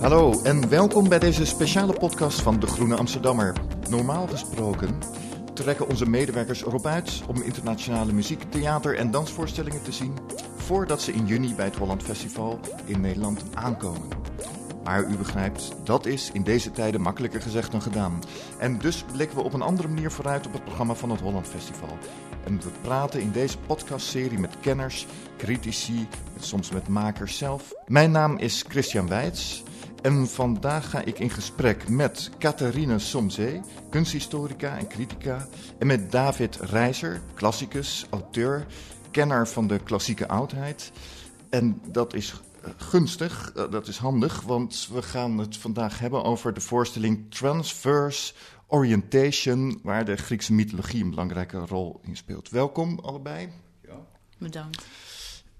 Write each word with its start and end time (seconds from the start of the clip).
Hallo 0.00 0.42
en 0.42 0.68
welkom 0.68 1.08
bij 1.08 1.18
deze 1.18 1.46
speciale 1.46 1.92
podcast 1.92 2.40
van 2.40 2.60
De 2.60 2.66
Groene 2.66 2.96
Amsterdammer. 2.96 3.52
Normaal 3.90 4.26
gesproken 4.26 4.98
trekken 5.54 5.88
onze 5.88 6.08
medewerkers 6.08 6.64
erop 6.64 6.86
uit 6.86 7.22
om 7.28 7.42
internationale 7.42 8.12
muziek, 8.12 8.42
theater 8.42 8.96
en 8.96 9.10
dansvoorstellingen 9.10 9.82
te 9.82 9.92
zien 9.92 10.14
voordat 10.56 11.02
ze 11.02 11.12
in 11.12 11.26
juni 11.26 11.54
bij 11.54 11.64
het 11.64 11.76
Holland 11.76 12.02
Festival 12.02 12.60
in 12.84 13.00
Nederland 13.00 13.42
aankomen. 13.54 14.08
Maar 14.84 15.10
u 15.10 15.16
begrijpt, 15.16 15.72
dat 15.84 16.06
is 16.06 16.30
in 16.32 16.42
deze 16.42 16.70
tijden 16.70 17.00
makkelijker 17.00 17.42
gezegd 17.42 17.70
dan 17.70 17.82
gedaan. 17.82 18.18
En 18.58 18.78
dus 18.78 19.04
blikken 19.12 19.36
we 19.36 19.44
op 19.44 19.52
een 19.52 19.62
andere 19.62 19.88
manier 19.88 20.10
vooruit 20.10 20.46
op 20.46 20.52
het 20.52 20.64
programma 20.64 20.94
van 20.94 21.10
het 21.10 21.20
Holland 21.20 21.46
Festival. 21.46 21.98
En 22.44 22.60
we 22.60 22.70
praten 22.80 23.20
in 23.20 23.32
deze 23.32 23.58
podcastserie 23.58 24.38
met 24.38 24.60
kenners, 24.60 25.06
critici, 25.36 26.08
soms 26.38 26.70
met 26.70 26.88
makers 26.88 27.38
zelf. 27.38 27.72
Mijn 27.86 28.10
naam 28.10 28.36
is 28.36 28.64
Christian 28.68 29.08
Weits. 29.08 29.62
En 30.02 30.26
vandaag 30.26 30.90
ga 30.90 31.00
ik 31.00 31.18
in 31.18 31.30
gesprek 31.30 31.88
met 31.88 32.30
Catharine 32.38 32.98
Somzee, 32.98 33.60
kunsthistorica 33.90 34.78
en 34.78 34.88
critica. 34.88 35.48
En 35.78 35.86
met 35.86 36.12
David 36.12 36.56
Reizer, 36.56 37.20
klassicus, 37.34 38.06
auteur, 38.10 38.66
kenner 39.10 39.48
van 39.48 39.66
de 39.66 39.78
klassieke 39.78 40.28
oudheid. 40.28 40.92
En 41.50 41.80
dat 41.86 42.14
is 42.14 42.40
gunstig, 42.76 43.52
eh, 43.56 43.70
dat 43.70 43.88
is 43.88 43.96
handig, 43.96 44.40
want 44.40 44.88
we 44.92 45.02
gaan 45.02 45.38
het 45.38 45.56
vandaag 45.56 45.98
hebben 45.98 46.24
over 46.24 46.54
de 46.54 46.60
voorstelling 46.60 47.30
Transverse 47.30 48.34
Orientation, 48.66 49.80
waar 49.82 50.04
de 50.04 50.16
Griekse 50.16 50.52
mythologie 50.52 51.02
een 51.02 51.10
belangrijke 51.10 51.58
rol 51.58 52.00
in 52.02 52.16
speelt. 52.16 52.50
Welkom 52.50 52.98
allebei. 52.98 53.48
Ja. 53.82 54.06
Bedankt. 54.38 54.84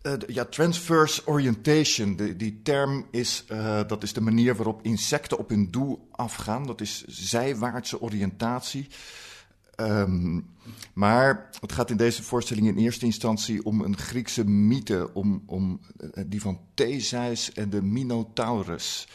Uh, 0.08 0.14
ja, 0.26 0.44
transverse 0.44 1.26
orientation, 1.26 2.16
die 2.36 2.60
term 2.62 3.06
is, 3.10 3.44
uh, 3.52 3.80
dat 3.86 4.02
is 4.02 4.12
de 4.12 4.20
manier 4.20 4.56
waarop 4.56 4.82
insecten 4.82 5.38
op 5.38 5.48
hun 5.48 5.70
doel 5.70 6.08
afgaan. 6.10 6.66
Dat 6.66 6.80
is 6.80 7.04
zijwaartse 7.06 8.00
oriëntatie. 8.00 8.86
Um, 9.76 10.46
maar 10.92 11.48
het 11.60 11.72
gaat 11.72 11.90
in 11.90 11.96
deze 11.96 12.22
voorstelling 12.22 12.66
in 12.66 12.76
eerste 12.76 13.04
instantie 13.04 13.64
om 13.64 13.80
een 13.80 13.96
Griekse 13.96 14.44
mythe, 14.44 15.14
om, 15.14 15.42
om 15.46 15.80
uh, 16.00 16.24
die 16.26 16.40
van 16.40 16.60
Theseus 16.74 17.52
en 17.52 17.70
de 17.70 17.82
Minotaurus. 17.82 19.08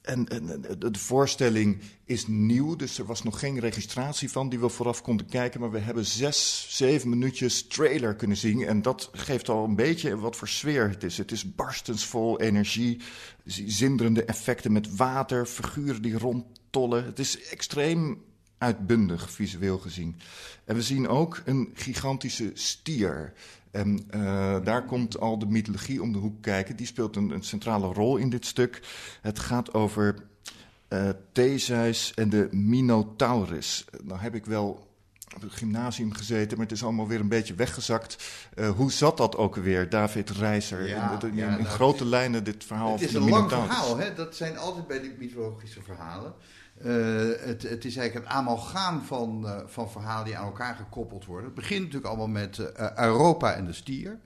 En, 0.00 0.24
de 0.78 0.98
voorstelling 0.98 1.80
is 2.04 2.26
nieuw, 2.26 2.76
dus 2.76 2.98
er 2.98 3.04
was 3.04 3.22
nog 3.22 3.38
geen 3.38 3.58
registratie 3.58 4.30
van 4.30 4.48
die 4.48 4.58
we 4.58 4.68
vooraf 4.68 5.02
konden 5.02 5.26
kijken. 5.26 5.60
Maar 5.60 5.70
we 5.70 5.78
hebben 5.78 6.04
zes, 6.04 6.66
zeven 6.68 7.08
minuutjes 7.08 7.66
trailer 7.66 8.14
kunnen 8.14 8.36
zien. 8.36 8.66
En 8.66 8.82
dat 8.82 9.10
geeft 9.12 9.48
al 9.48 9.64
een 9.64 9.76
beetje 9.76 10.16
wat 10.16 10.36
voor 10.36 10.48
sfeer 10.48 10.88
het 10.88 11.02
is. 11.02 11.18
Het 11.18 11.32
is 11.32 11.54
barstensvol 11.54 12.40
energie, 12.40 13.00
zinderende 13.44 14.24
effecten 14.24 14.72
met 14.72 14.96
water, 14.96 15.46
figuren 15.46 16.02
die 16.02 16.18
rondtollen. 16.18 17.04
Het 17.04 17.18
is 17.18 17.48
extreem 17.48 18.22
uitbundig 18.60 19.30
visueel 19.30 19.78
gezien. 19.78 20.16
En 20.64 20.74
we 20.74 20.82
zien 20.82 21.08
ook 21.08 21.42
een 21.44 21.70
gigantische 21.74 22.50
stier. 22.54 23.32
En 23.70 24.08
uh, 24.14 24.56
daar 24.64 24.84
komt 24.84 25.20
al 25.20 25.38
de 25.38 25.46
mythologie 25.46 26.02
om 26.02 26.12
de 26.12 26.18
hoek 26.18 26.42
kijken. 26.42 26.76
Die 26.76 26.86
speelt 26.86 27.16
een, 27.16 27.30
een 27.30 27.42
centrale 27.42 27.92
rol 27.92 28.16
in 28.16 28.30
dit 28.30 28.46
stuk. 28.46 28.82
Het 29.20 29.38
gaat 29.38 29.74
over 29.74 30.14
uh, 30.88 31.08
Theseus 31.32 32.12
en 32.14 32.28
de 32.28 32.48
Minotaurus. 32.50 33.84
Nou 34.02 34.20
heb 34.20 34.34
ik 34.34 34.46
wel 34.46 34.88
op 35.34 35.42
het 35.42 35.52
gymnasium 35.52 36.12
gezeten, 36.12 36.56
maar 36.56 36.66
het 36.66 36.76
is 36.76 36.82
allemaal 36.82 37.08
weer 37.08 37.20
een 37.20 37.28
beetje 37.28 37.54
weggezakt. 37.54 38.16
Uh, 38.54 38.70
hoe 38.70 38.92
zat 38.92 39.16
dat 39.16 39.36
ook 39.36 39.56
weer, 39.56 39.88
David 39.88 40.30
Reizer? 40.30 40.88
Ja, 40.88 41.20
in, 41.20 41.28
in, 41.28 41.36
ja, 41.36 41.46
in 41.46 41.62
nou, 41.62 41.64
grote 41.64 42.04
lijnen 42.04 42.44
dit 42.44 42.64
verhaal 42.64 42.92
Het 42.92 43.00
is 43.00 43.14
een 43.14 43.28
lang 43.28 43.50
verhaal, 43.50 43.96
hè? 43.96 44.14
dat 44.14 44.36
zijn 44.36 44.58
altijd 44.58 44.86
bij 44.86 45.00
die 45.00 45.14
mythologische 45.18 45.82
verhalen. 45.82 46.34
Uh, 46.84 47.30
het, 47.40 47.62
het, 47.62 47.84
is 47.84 47.96
eigenlijk 47.96 48.26
een 48.26 48.32
amalgaam 48.32 49.02
van, 49.02 49.42
uh, 49.44 49.60
van 49.66 49.90
verhalen 49.90 50.24
die 50.24 50.36
aan 50.36 50.44
elkaar 50.44 50.74
gekoppeld 50.74 51.24
worden. 51.24 51.44
Het 51.44 51.54
begint 51.54 51.80
natuurlijk 51.80 52.06
allemaal 52.06 52.28
met 52.28 52.58
uh, 52.58 52.66
Europa 52.96 53.54
en 53.54 53.64
de 53.64 53.72
stier. 53.72 54.18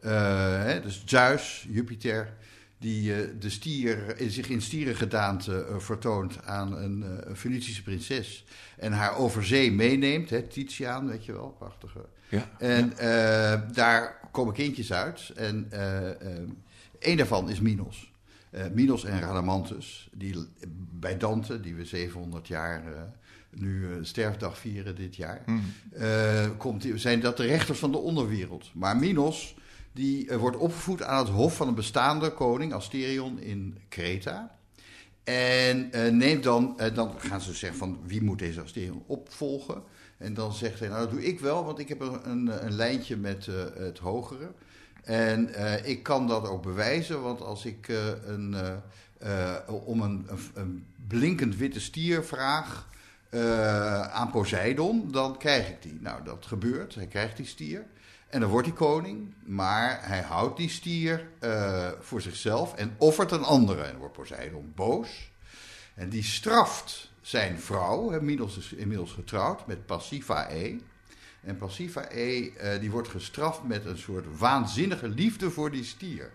Hè, 0.00 0.80
dus 0.80 1.02
Zeus, 1.06 1.66
Jupiter, 1.68 2.32
die 2.78 3.38
de 3.38 3.50
stier, 3.50 4.16
zich 4.28 4.48
in 4.48 4.62
stierengedaante 4.62 5.66
vertoont 5.78 6.44
aan 6.44 6.76
een 6.76 7.20
Fenicische 7.34 7.82
prinses. 7.82 8.44
En 8.78 8.92
haar 8.92 9.16
over 9.16 9.44
zee 9.44 9.72
meeneemt, 9.72 10.30
hè, 10.30 10.42
Titiaan, 10.42 11.06
weet 11.06 11.24
je 11.24 11.32
wel, 11.32 11.54
prachtige. 11.58 12.04
Ja, 12.28 12.48
en 12.58 12.92
ja. 12.98 13.56
daar 13.72 14.28
komen 14.30 14.54
kindjes 14.54 14.92
uit. 14.92 15.32
En 15.36 15.68
een 16.98 17.16
daarvan 17.16 17.50
is 17.50 17.60
Minos. 17.60 18.13
Uh, 18.54 18.62
Minos 18.72 19.04
en 19.04 19.20
Radamanthus, 19.20 20.08
die 20.12 20.46
bij 20.98 21.18
Dante, 21.18 21.60
die 21.60 21.74
we 21.74 21.84
700 21.84 22.46
jaar 22.46 22.82
uh, 22.84 23.02
nu 23.50 23.80
uh, 23.80 23.96
sterfdag 24.02 24.58
vieren 24.58 24.96
dit 24.96 25.16
jaar, 25.16 25.42
mm. 25.46 25.62
komt, 26.56 26.86
zijn 26.94 27.20
dat 27.20 27.36
de 27.36 27.46
rechters 27.46 27.78
van 27.78 27.92
de 27.92 27.98
onderwereld. 27.98 28.70
Maar 28.74 28.96
Minos, 28.96 29.54
die 29.92 30.32
wordt 30.38 30.56
opgevoed 30.56 31.02
aan 31.02 31.18
het 31.18 31.34
hof 31.34 31.56
van 31.56 31.68
een 31.68 31.74
bestaande 31.74 32.32
koning, 32.32 32.72
Asterion, 32.72 33.38
in 33.38 33.78
Kreta. 33.88 34.56
En 35.24 35.90
neemt 36.16 36.42
dan, 36.42 36.80
dan 36.94 37.14
gaan 37.18 37.40
ze 37.40 37.54
zeggen 37.54 37.78
van 37.78 37.98
wie 38.06 38.22
moet 38.22 38.38
deze 38.38 38.62
Asterion 38.62 39.02
opvolgen. 39.06 39.82
En 40.18 40.34
dan 40.34 40.52
zegt 40.52 40.78
hij, 40.78 40.88
nou 40.88 41.00
dat 41.00 41.10
doe 41.10 41.24
ik 41.24 41.40
wel, 41.40 41.64
want 41.64 41.78
ik 41.78 41.88
heb 41.88 42.00
een, 42.00 42.30
een, 42.30 42.66
een 42.66 42.74
lijntje 42.74 43.16
met 43.16 43.46
het 43.76 43.98
hogere. 43.98 44.52
En 45.04 45.48
uh, 45.48 45.86
ik 45.86 46.02
kan 46.02 46.26
dat 46.26 46.48
ook 46.48 46.62
bewijzen, 46.62 47.22
want 47.22 47.40
als 47.40 47.64
ik 47.64 47.88
uh, 47.88 47.98
een, 48.24 48.56
uh, 49.22 49.56
om 49.66 50.00
een, 50.00 50.28
een, 50.54 50.86
blinkend 51.06 51.56
witte 51.56 51.80
stier 51.80 52.24
vraag 52.24 52.92
aan 54.12 54.30
Poseidon, 54.30 55.10
dan 55.10 55.38
krijg 55.38 55.68
ik 55.68 55.82
die. 55.82 55.98
Nou, 56.00 56.24
dat 56.24 56.46
gebeurt. 56.46 56.94
Hij 56.94 57.06
krijgt 57.06 57.36
die 57.36 57.46
stier. 57.46 57.84
En 58.28 58.40
dan 58.40 58.50
wordt 58.50 58.66
hij 58.66 58.76
koning, 58.76 59.34
maar 59.44 59.98
hij 60.02 60.20
houdt 60.20 60.56
die 60.56 60.68
stier 60.68 61.28
voor 62.00 62.20
zichzelf 62.20 62.74
en 62.74 62.94
offert 62.98 63.30
een 63.30 63.42
andere. 63.42 63.82
En 63.82 63.90
dan 63.90 63.98
wordt 63.98 64.14
Poseidon 64.14 64.72
boos. 64.74 65.30
En 65.94 66.08
die 66.08 66.22
straft 66.22 67.10
zijn 67.20 67.58
vrouw, 67.58 68.10
inmiddels 68.10 68.72
inmiddels 68.72 69.12
getrouwd 69.12 69.66
met 69.66 69.86
Pasiphae. 69.86 70.80
En 71.44 71.56
Passiva 71.56 72.10
E 72.10 72.40
uh, 72.40 72.80
die 72.80 72.90
wordt 72.90 73.08
gestraft 73.08 73.62
met 73.62 73.84
een 73.84 73.98
soort 73.98 74.38
waanzinnige 74.38 75.08
liefde 75.08 75.50
voor 75.50 75.70
die 75.70 75.84
stier. 75.84 76.30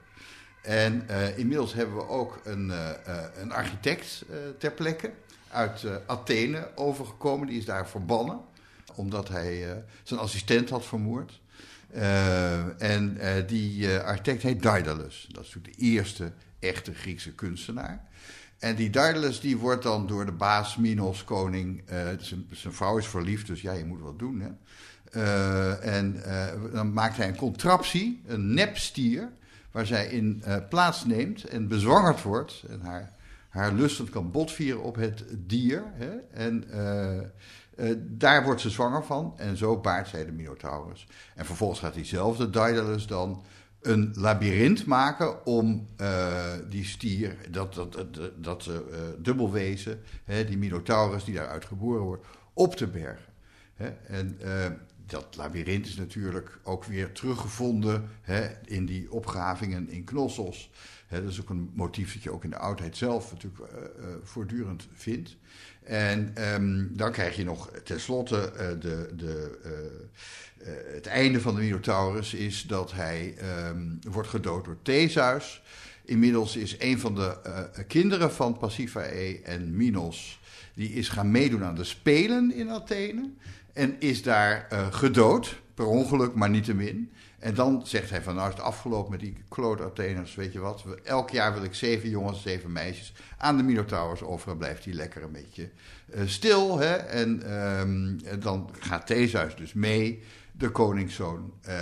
En 0.62 1.06
uh, 1.10 1.38
inmiddels 1.38 1.74
hebben 1.74 1.96
we 1.96 2.08
ook 2.08 2.40
een, 2.44 2.68
uh, 2.68 2.90
een 3.36 3.52
architect 3.52 4.26
ter 4.58 4.72
plekke 4.72 5.12
uit 5.52 5.86
Athene 6.06 6.72
overgekomen. 6.76 7.48
Die 7.48 7.58
is 7.58 7.66
daar 7.66 7.90
verbannen, 7.90 8.40
omdat 8.96 9.30
hij 9.30 9.84
zijn 10.04 10.20
assistent 10.20 10.70
had 10.70 10.86
vermoord. 10.86 11.40
en 12.78 13.18
die 13.48 13.98
architect 13.98 14.42
heet 14.42 14.62
Daedalus. 14.62 15.28
Dat 15.32 15.44
is 15.44 15.54
natuurlijk 15.54 15.78
de 15.78 15.86
eerste 15.86 16.32
echte 16.60 16.94
Griekse 16.94 17.34
kunstenaar. 17.34 18.08
En 18.60 18.76
die 18.76 18.90
Daedalus 18.90 19.40
die 19.40 19.58
wordt 19.58 19.84
dan 19.84 20.08
door 20.08 20.26
de 20.26 20.32
baas 20.32 20.76
Minos, 20.76 21.24
koning... 21.24 21.84
zijn, 22.20 22.48
zijn 22.52 22.74
vrouw 22.74 22.98
is 22.98 23.08
verliefd, 23.08 23.48
dus 23.48 23.62
ja, 23.62 23.74
je 23.74 23.86
moet 23.86 24.02
wat 24.02 24.20
doen, 24.20 24.40
hè. 24.40 24.50
Uh, 25.16 25.98
en 25.98 26.16
uh, 26.26 26.46
dan 26.74 26.94
maakt 26.94 27.18
hij 27.18 27.28
een 27.28 27.36
contraptie, 27.36 28.22
een 28.28 28.54
nepstier, 28.54 29.30
waar 29.72 29.86
zij 29.86 30.08
in 30.08 30.44
uh, 30.48 30.56
plaatsneemt 30.70 31.44
en 31.44 31.68
bezwangerd 31.68 32.22
wordt. 32.22 32.64
En 32.70 32.82
haar, 32.82 33.12
haar 33.50 33.74
lustend 33.74 34.10
kan 34.10 34.32
botvieren 34.32 34.84
op 34.84 34.96
het 34.96 35.24
dier. 35.38 35.84
Hè? 35.94 36.10
En 36.34 36.64
daar 38.00 38.44
wordt 38.44 38.62
ze 38.62 38.70
zwanger 38.70 39.04
van 39.04 39.34
en 39.38 39.58
zo 39.58 39.78
baart 39.78 40.08
zij 40.08 40.26
de 40.26 40.32
Minotaurus. 40.32 41.08
En 41.36 41.46
vervolgens 41.46 41.80
gaat 41.80 41.94
diezelfde 41.94 42.50
Daedalus 42.50 43.08
dan 43.08 43.44
een 43.82 44.12
labyrint 44.16 44.86
maken 44.86 45.46
om 45.46 45.88
die 46.70 46.86
stier, 46.86 47.36
dat, 47.50 47.74
dat, 47.74 47.94
dat, 47.94 48.32
dat 48.36 48.70
dubbelwezen, 49.18 50.02
hè, 50.24 50.46
die 50.46 50.58
Minotaurus 50.58 51.24
die 51.24 51.36
daaruit 51.36 51.66
geboren 51.66 52.04
wordt, 52.04 52.26
op 52.54 52.76
te 52.76 52.88
bergen. 52.88 53.34
Hè? 53.76 53.90
En 54.08 54.40
dat 55.10 55.36
labyrint 55.36 55.86
is 55.86 55.96
natuurlijk 55.96 56.60
ook 56.64 56.86
weer 56.86 57.12
teruggevonden 57.12 58.10
hè, 58.22 58.48
in 58.66 58.86
die 58.86 59.12
opgravingen 59.12 59.90
in 59.90 60.04
Knossos. 60.04 60.70
Hè, 61.08 61.22
dat 61.22 61.32
is 61.32 61.42
ook 61.42 61.50
een 61.50 61.72
motief 61.74 62.14
dat 62.14 62.24
je 62.24 62.32
ook 62.32 62.44
in 62.44 62.50
de 62.50 62.58
oudheid 62.58 62.98
zelf 62.98 63.32
natuurlijk 63.32 63.62
uh, 63.72 63.78
uh, 63.78 64.16
voortdurend 64.24 64.88
vindt. 64.94 65.36
En 65.84 66.34
um, 66.54 66.90
dan 66.98 67.12
krijg 67.12 67.36
je 67.36 67.44
nog 67.44 67.72
tenslotte 67.84 68.52
uh, 68.54 68.82
de, 68.82 69.10
de, 69.16 69.58
het 70.94 71.06
einde 71.06 71.42
van 71.42 71.56
de 71.56 71.62
Minotaurus 71.62 72.34
is 72.34 72.64
dat 72.68 72.92
hij 72.92 73.36
um, 73.70 74.00
wordt 74.10 74.30
gedood 74.30 74.66
door 74.66 74.78
Theseus. 74.82 75.62
Inmiddels 76.06 76.56
is 76.56 76.76
een 76.80 77.00
van 77.00 77.16
de 77.16 77.38
kinderen 77.88 78.32
van 78.32 78.58
Pasiphae 78.58 79.42
en 79.44 79.76
Minos, 79.76 80.40
die 80.74 80.94
is 80.94 81.10
gaan 81.10 81.32
meedoen 81.32 81.64
aan 81.64 81.76
de 81.76 81.84
Spelen 81.84 82.54
in 82.54 82.70
Athene. 82.70 83.30
En 83.74 83.96
is 84.00 84.24
daar 84.24 84.68
uh, 84.74 84.94
gedood, 84.94 85.60
per 85.74 85.86
ongeluk, 85.86 86.34
maar 86.34 86.50
niettemin. 86.50 87.12
En 87.40 87.54
dan 87.54 87.82
zegt 87.86 88.10
hij 88.10 88.22
van 88.22 88.36
nou 88.36 88.50
is 88.50 88.56
het 88.56 88.64
afgelopen 88.64 89.12
met 89.12 89.20
die 89.20 89.38
kloot 89.50 89.82
Atheners, 89.82 90.36
weet 90.36 90.54
je 90.54 90.60
wat. 90.60 90.84
Elk 91.04 91.30
jaar 91.30 91.54
wil 91.54 91.64
ik 91.64 91.74
zeven 91.74 92.10
jongens, 92.10 92.42
zeven 92.42 92.72
meisjes 92.72 93.14
aan 93.38 93.58
de 93.58 93.64
Minotaurus 93.64 94.22
overal 94.22 94.56
blijft 94.56 94.86
hij 94.86 94.94
lekker 94.94 95.24
een 95.24 95.32
beetje 95.32 95.70
uh, 96.16 96.22
stil. 96.26 96.80
Hè? 96.80 96.96
En 96.96 97.54
um, 97.80 98.20
dan 98.40 98.70
gaat 98.80 99.08
Theseus 99.08 99.56
dus 99.56 99.74
mee, 99.74 100.24
de 100.52 100.70
koningszoon 100.70 101.54
uh, 101.68 101.74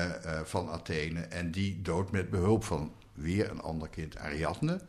van 0.44 0.70
Athene. 0.70 1.20
En 1.20 1.52
die 1.52 1.82
doodt 1.82 2.12
met 2.12 2.30
behulp 2.30 2.64
van 2.64 2.92
weer 3.14 3.50
een 3.50 3.62
ander 3.62 3.90
kind, 3.90 4.18
Ariadne. 4.18 4.80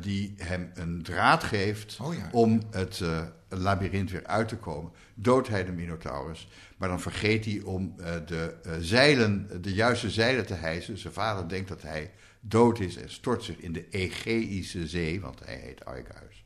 Die 0.00 0.34
hem 0.36 0.70
een 0.74 1.02
draad 1.02 1.44
geeft 1.44 1.98
oh 2.00 2.14
ja. 2.14 2.28
om 2.32 2.62
het 2.70 3.02
labyrint 3.48 4.10
weer 4.10 4.26
uit 4.26 4.48
te 4.48 4.56
komen. 4.56 4.92
Doodt 5.14 5.48
hij 5.48 5.64
de 5.64 5.72
Minotaurus. 5.72 6.48
Maar 6.76 6.88
dan 6.88 7.00
vergeet 7.00 7.44
hij 7.44 7.60
om 7.64 7.94
de 8.26 8.54
zeilen, 8.80 9.62
de 9.62 9.74
juiste 9.74 10.10
zeilen 10.10 10.46
te 10.46 10.54
hijsen. 10.54 10.98
Zijn 10.98 11.12
vader 11.12 11.48
denkt 11.48 11.68
dat 11.68 11.82
hij 11.82 12.10
dood 12.40 12.80
is 12.80 12.96
en 12.96 13.10
stort 13.10 13.44
zich 13.44 13.56
in 13.56 13.72
de 13.72 13.88
Egeïsche 13.88 14.88
Zee, 14.88 15.20
want 15.20 15.40
hij 15.44 15.56
heet 15.56 15.84
Argus. 15.84 16.44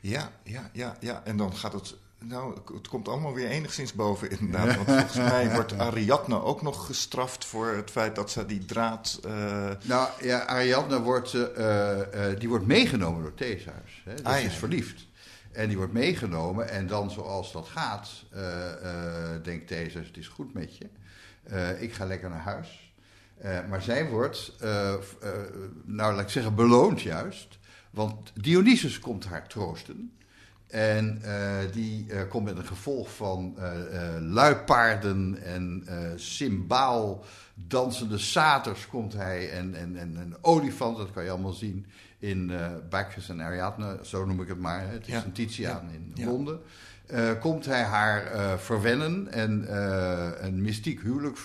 Ja, 0.00 0.32
ja, 0.42 0.70
ja, 0.72 0.96
ja. 1.00 1.24
En 1.24 1.36
dan 1.36 1.56
gaat 1.56 1.72
het. 1.72 1.96
Nou, 2.28 2.54
het 2.74 2.88
komt 2.88 3.08
allemaal 3.08 3.34
weer 3.34 3.48
enigszins 3.48 3.92
boven, 3.92 4.30
inderdaad. 4.30 4.76
Want 4.76 4.88
volgens 4.88 5.16
mij 5.16 5.52
wordt 5.52 5.78
Ariadne 5.78 6.42
ook 6.42 6.62
nog 6.62 6.86
gestraft 6.86 7.44
voor 7.44 7.68
het 7.68 7.90
feit 7.90 8.14
dat 8.14 8.30
ze 8.30 8.46
die 8.46 8.64
draad. 8.64 9.20
Uh... 9.26 9.70
Nou 9.82 10.08
ja, 10.20 10.46
Ariadne 10.46 11.00
wordt, 11.00 11.32
uh, 11.32 11.42
uh, 11.42 12.38
die 12.38 12.48
wordt 12.48 12.66
meegenomen 12.66 13.22
door 13.22 13.34
Theseus. 13.34 14.02
Hè? 14.04 14.14
Dus 14.14 14.24
ah, 14.24 14.40
ja. 14.40 14.46
is 14.46 14.54
verliefd. 14.54 15.06
En 15.52 15.68
die 15.68 15.76
wordt 15.76 15.92
meegenomen 15.92 16.68
en 16.68 16.86
dan 16.86 17.10
zoals 17.10 17.52
dat 17.52 17.68
gaat, 17.68 18.10
denkt 19.42 19.66
Theseus, 19.66 20.06
het 20.06 20.16
is 20.16 20.28
goed 20.28 20.54
met 20.54 20.76
je. 20.76 20.88
ik 21.78 21.92
ga 21.92 22.04
lekker 22.04 22.30
naar 22.30 22.40
huis. 22.40 22.94
maar 23.68 23.82
zij 23.82 24.08
wordt, 24.08 24.52
nou 25.84 26.14
laat 26.14 26.20
ik 26.20 26.28
zeggen, 26.28 26.54
beloond 26.54 27.00
juist. 27.02 27.58
Want 27.90 28.32
Dionysus 28.34 28.98
komt 28.98 29.24
haar 29.24 29.48
troosten. 29.48 30.12
En 30.74 31.20
uh, 31.24 31.72
die 31.72 32.06
uh, 32.08 32.20
komt 32.28 32.44
met 32.44 32.56
een 32.56 32.66
gevolg 32.66 33.14
van 33.14 33.56
uh, 33.58 33.72
luipaarden 34.20 35.42
en 35.42 35.86
cymbaal 36.16 37.24
dansende 37.54 38.18
saters 38.18 38.86
komt 38.86 39.12
hij. 39.12 39.50
En, 39.50 39.74
en, 39.74 39.96
en 39.96 40.16
een 40.16 40.36
olifant, 40.40 40.96
dat 40.96 41.10
kan 41.10 41.24
je 41.24 41.30
allemaal 41.30 41.52
zien 41.52 41.86
in 42.18 42.52
Bacchus 42.90 43.28
en 43.28 43.40
Ariadne, 43.40 43.98
zo 44.02 44.24
noem 44.24 44.40
ik 44.40 44.48
het 44.48 44.58
maar. 44.58 44.90
Het 44.90 45.06
is 45.06 45.12
ja. 45.12 45.24
een 45.24 45.32
Titiaan 45.32 45.86
ja. 45.86 45.92
in 45.92 46.10
ja. 46.14 46.26
Londen. 46.26 46.60
komt 47.40 47.64
hij 47.64 47.82
haar 47.82 48.58
verwennen 48.58 49.32
en 49.32 49.74
een 50.46 50.62
mystiek 50.62 51.00
huwelijk 51.00 51.38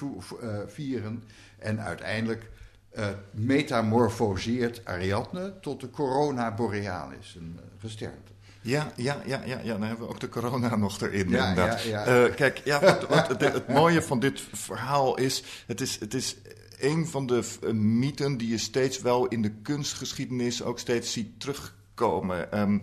vieren. 0.68 1.24
En 1.58 1.82
uiteindelijk 1.82 2.50
uh, 2.98 3.08
metamorfoseert 3.32 4.86
Ariadne 4.86 5.54
tot 5.60 5.82
de 5.82 5.90
corona 5.90 6.54
borealis, 6.54 7.36
een 7.36 7.56
uh, 7.56 7.62
gesternte. 7.80 8.32
Ja, 8.62 8.92
ja, 8.96 9.22
ja, 9.26 9.42
ja, 9.46 9.60
ja, 9.64 9.72
dan 9.72 9.84
hebben 9.84 10.08
we 10.08 10.14
ook 10.14 10.20
de 10.20 10.30
corona 10.30 10.76
nog 10.76 11.02
erin. 11.02 11.30
Ja, 11.30 11.50
inderdaad. 11.50 11.84
Ja, 11.84 12.06
ja. 12.06 12.28
Uh, 12.28 12.36
kijk, 12.36 12.62
ja, 12.64 12.80
wat, 12.80 13.08
wat, 13.08 13.28
het, 13.28 13.42
het, 13.42 13.68
mooie 13.68 14.02
van 14.02 14.20
dit 14.20 14.42
verhaal 14.52 15.18
is: 15.18 15.44
het 15.68 15.82
is, 15.82 16.00
het 16.00 16.14
is 16.14 16.36
een 16.80 17.08
van 17.08 17.26
de 17.26 17.44
mythen 17.74 18.38
die 18.38 18.50
je 18.50 18.58
steeds 18.58 19.02
wel 19.02 19.28
in 19.28 19.42
de 19.42 19.52
kunstgeschiedenis 19.52 20.64
ook 20.64 20.80
steeds 20.80 21.12
ziet 21.12 21.40
terugkomen. 21.40 22.60
Um, 22.60 22.82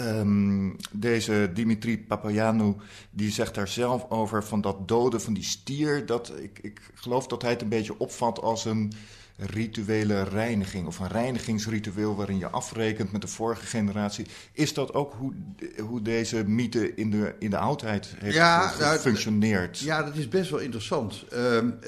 Um, 0.00 0.76
deze 0.90 1.50
Dimitri 1.54 1.98
Papayanou, 1.98 2.76
die 3.10 3.30
zegt 3.30 3.54
daar 3.54 3.68
zelf 3.68 4.10
over 4.10 4.44
van 4.44 4.60
dat 4.60 4.88
doden 4.88 5.20
van 5.20 5.34
die 5.34 5.44
stier. 5.44 6.06
Dat, 6.06 6.32
ik, 6.38 6.58
ik 6.62 6.80
geloof 6.94 7.26
dat 7.26 7.42
hij 7.42 7.50
het 7.50 7.62
een 7.62 7.68
beetje 7.68 7.98
opvat 7.98 8.40
als 8.40 8.64
een 8.64 8.92
rituele 9.36 10.22
reiniging 10.22 10.86
of 10.86 10.98
een 10.98 11.08
reinigingsritueel 11.08 12.16
waarin 12.16 12.38
je 12.38 12.48
afrekent 12.48 13.12
met 13.12 13.20
de 13.20 13.28
vorige 13.28 13.66
generatie. 13.66 14.26
Is 14.52 14.74
dat 14.74 14.94
ook 14.94 15.14
hoe, 15.18 15.32
hoe 15.80 16.02
deze 16.02 16.44
mythe 16.44 16.94
in 16.94 17.10
de, 17.10 17.34
in 17.38 17.50
de 17.50 17.58
oudheid 17.58 18.14
heeft 18.18 18.34
ja, 18.34 18.68
gefunctioneerd? 18.68 19.80
Nou, 19.84 19.86
ja, 19.86 20.02
dat 20.02 20.16
is 20.16 20.28
best 20.28 20.50
wel 20.50 20.60
interessant. 20.60 21.24
Um, 21.32 21.78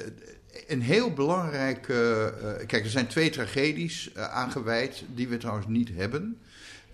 een 0.67 0.83
heel 0.83 1.13
belangrijk. 1.13 1.89
Uh, 1.89 2.27
kijk, 2.67 2.85
er 2.85 2.91
zijn 2.91 3.07
twee 3.07 3.31
tragedies 3.31 4.11
uh, 4.17 4.31
aangeweid, 4.31 5.05
die 5.15 5.29
we 5.29 5.37
trouwens 5.37 5.67
niet 5.67 5.91
hebben. 5.95 6.39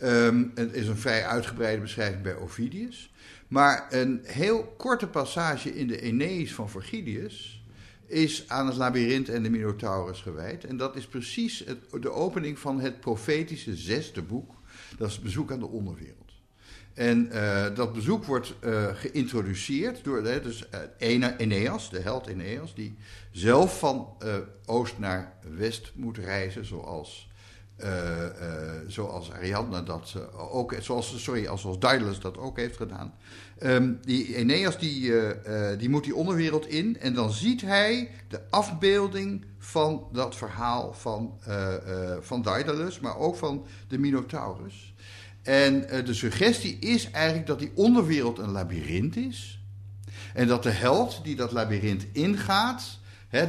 Um, 0.03 0.53
het 0.55 0.73
is 0.73 0.89
een 0.89 0.97
vrij 0.97 1.27
uitgebreide 1.27 1.81
beschrijving 1.81 2.23
bij 2.23 2.37
Ovidius. 2.37 3.13
Maar 3.49 3.87
een 3.91 4.21
heel 4.23 4.75
korte 4.77 5.07
passage 5.07 5.75
in 5.75 5.87
de 5.87 6.03
Aeneis 6.03 6.55
van 6.55 6.71
Virgilius 6.71 7.64
is 8.07 8.49
aan 8.49 8.67
het 8.67 8.77
labyrint 8.77 9.29
en 9.29 9.43
de 9.43 9.51
Minotaurus 9.51 10.21
gewijd. 10.21 10.65
En 10.65 10.77
dat 10.77 10.97
is 10.97 11.07
precies 11.07 11.65
het, 11.67 12.03
de 12.03 12.11
opening 12.11 12.59
van 12.59 12.81
het 12.81 13.01
profetische 13.01 13.77
zesde 13.77 14.23
boek. 14.23 14.55
Dat 14.99 15.09
is 15.09 15.21
bezoek 15.21 15.53
aan 15.53 15.59
de 15.59 15.67
onderwereld. 15.67 16.33
En 16.95 17.29
uh, 17.33 17.75
dat 17.75 17.93
bezoek 17.93 18.25
wordt 18.25 18.55
uh, 18.65 18.87
geïntroduceerd 18.95 20.05
door 20.05 20.27
uh, 20.27 20.43
dus, 20.43 20.65
Eneas, 20.99 21.91
de 21.91 22.01
held 22.01 22.27
Eneas, 22.27 22.75
die 22.75 22.97
zelf 23.31 23.79
van 23.79 24.17
oost 24.67 24.99
naar 24.99 25.35
west 25.57 25.93
moet 25.95 26.19
reizen, 26.19 26.65
zoals 26.65 27.29
zoals 28.87 29.33
Ariadne 29.33 29.83
dat 29.83 30.15
uh, 30.17 30.55
ook, 30.55 30.75
zoals, 30.81 31.23
sorry, 31.23 31.47
als, 31.47 31.67
Daedalus 31.79 32.21
dat 32.21 32.39
ook 32.39 32.57
heeft 32.57 32.77
gedaan. 32.77 33.15
Um, 33.63 33.99
die 34.03 34.37
Aeneas 34.37 34.79
die, 34.79 35.13
die 35.79 35.89
moet 35.89 36.05
die 36.05 36.15
onderwereld 36.15 36.67
in 36.67 37.01
en 37.01 37.15
dan 37.15 37.33
ziet 37.33 37.61
hij 37.61 38.11
de 38.29 38.41
afbeelding 38.51 39.45
van 39.59 40.09
dat 40.13 40.37
verhaal 40.37 40.93
van, 40.93 41.39
van 42.21 42.43
Daedalus, 42.43 43.01
maar 43.01 43.17
ook 43.17 43.37
van 43.37 43.67
de 43.89 43.99
Minotaurus. 43.99 44.95
En 45.43 45.81
de 46.05 46.15
suggestie 46.15 46.79
is 46.79 47.11
eigenlijk 47.11 47.47
dat 47.47 47.59
die 47.59 47.73
onderwereld 47.75 48.39
een 48.39 48.51
labyrint 48.51 49.17
is. 49.17 49.65
En 50.35 50.47
dat 50.47 50.63
de 50.63 50.71
held 50.71 51.21
die 51.25 51.37
dat 51.37 51.53
labyrint 51.53 52.07
ingaat, 52.13 52.99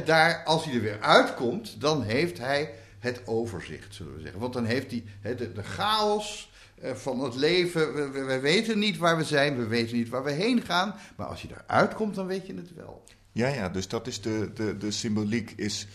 daar, 0.04 0.44
als 0.44 0.64
hij 0.64 0.74
er 0.74 0.80
weer 0.80 1.00
uitkomt, 1.00 1.80
dan 1.80 2.02
heeft 2.02 2.38
hij 2.38 2.70
het 2.98 3.22
overzicht, 3.26 3.94
zullen 3.94 4.14
we 4.14 4.20
zeggen. 4.20 4.40
Want 4.40 4.52
dan 4.52 4.64
heeft 4.64 4.90
hij 4.90 5.04
de, 5.34 5.52
de 5.52 5.62
chaos 5.62 6.50
eh, 6.80 6.94
van 6.94 7.20
het 7.20 7.34
leven. 7.34 7.94
We, 7.94 8.22
we, 8.24 8.38
weten 8.38 8.78
niet 8.78 8.96
waar 8.96 9.16
we 9.16 9.24
zijn, 9.24 9.56
we 9.56 9.66
weten 9.66 9.96
niet 9.96 10.08
waar 10.08 10.24
we 10.24 10.30
heen 10.30 10.62
gaan. 10.62 10.94
Maar 11.16 11.26
als 11.26 11.42
je 11.42 11.48
eruit 11.66 11.94
komt, 11.94 12.14
dan 12.14 12.26
weet 12.26 12.46
je 12.46 12.54
het 12.54 12.74
wel. 12.74 13.04
Ja, 13.32 13.48
ja, 13.48 13.68
dus 13.68 13.88
dat 13.88 14.06
is 14.06 14.20
de, 14.20 14.50
de, 14.54 14.76
de 14.76 14.90
symboliek, 14.90 15.52
is 15.56 15.86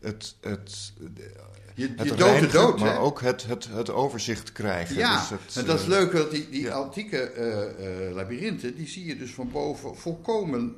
het, 0.00 0.36
het, 0.40 0.92
je, 1.74 1.92
het 1.96 2.08
je 2.08 2.14
dood 2.14 2.40
de 2.40 2.46
dood, 2.46 2.78
maar 2.78 3.00
ook 3.00 3.20
het, 3.20 3.46
het, 3.46 3.68
het 3.68 3.90
overzicht 3.90 4.52
krijgen. 4.52 4.96
Ja, 4.96 5.20
dus 5.20 5.30
het, 5.30 5.56
en 5.56 5.64
dat 5.64 5.78
is 5.78 5.84
uh, 5.84 5.88
leuk, 5.88 6.12
want 6.12 6.30
die, 6.30 6.48
die 6.50 6.62
ja. 6.62 6.72
antieke 6.72 7.32
uh, 7.36 8.08
uh, 8.08 8.14
labyrinthen, 8.14 8.76
die 8.76 8.88
zie 8.88 9.04
je 9.04 9.16
dus 9.16 9.30
van 9.30 9.50
boven 9.50 9.96
volkomen, 9.96 10.76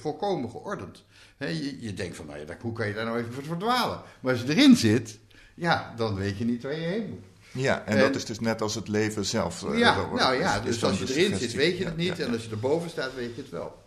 volkomen 0.00 0.50
geordend. 0.50 1.04
He, 1.36 1.46
je, 1.46 1.80
je, 1.80 1.94
denkt 1.94 2.16
van, 2.16 2.26
nou 2.26 2.38
ja, 2.38 2.56
hoe 2.60 2.72
kan 2.72 2.86
je 2.86 2.94
daar 2.94 3.04
nou 3.04 3.18
even 3.18 3.32
voor 3.32 3.42
verdwalen? 3.42 4.02
Maar 4.20 4.32
als 4.32 4.42
je 4.42 4.48
erin 4.48 4.76
zit, 4.76 5.18
ja, 5.54 5.94
dan 5.96 6.14
weet 6.14 6.38
je 6.38 6.44
niet 6.44 6.62
waar 6.62 6.74
je 6.74 6.86
heen 6.86 7.08
moet. 7.08 7.24
Ja, 7.62 7.84
en, 7.84 7.96
en 7.96 8.02
dat 8.02 8.14
is 8.14 8.24
dus 8.24 8.40
net 8.40 8.62
als 8.62 8.74
het 8.74 8.88
leven 8.88 9.24
zelf. 9.24 9.64
Ja, 9.74 10.10
nou 10.14 10.34
ja, 10.34 10.60
dus, 10.60 10.74
dus 10.74 10.84
als 10.84 10.98
je 10.98 11.14
erin 11.14 11.36
zit, 11.36 11.52
weet 11.52 11.78
je 11.78 11.84
het 11.84 11.96
niet. 11.96 12.16
Ja, 12.16 12.24
en 12.24 12.32
als 12.32 12.44
je 12.44 12.50
erboven 12.50 12.90
staat, 12.90 13.14
weet 13.14 13.34
je 13.34 13.40
het 13.42 13.50
wel. 13.50 13.84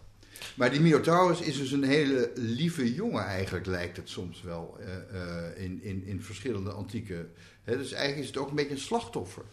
Maar 0.55 0.71
die 0.71 0.79
Minotaurus 0.79 1.39
is 1.39 1.57
dus 1.57 1.71
een 1.71 1.83
hele 1.83 2.31
lieve 2.35 2.93
jongen 2.93 3.25
eigenlijk, 3.25 3.65
lijkt 3.65 3.97
het 3.97 4.09
soms 4.09 4.41
wel, 4.41 4.77
uh, 4.79 4.87
uh, 5.13 5.63
in, 5.63 5.83
in, 5.83 6.03
in 6.05 6.21
verschillende 6.21 6.71
antieke... 6.71 7.27
Hè, 7.63 7.77
dus 7.77 7.91
eigenlijk 7.91 8.21
is 8.21 8.27
het 8.27 8.37
ook 8.37 8.49
een 8.49 8.55
beetje 8.55 8.71
een 8.71 8.79
slachtoffer, 8.79 9.43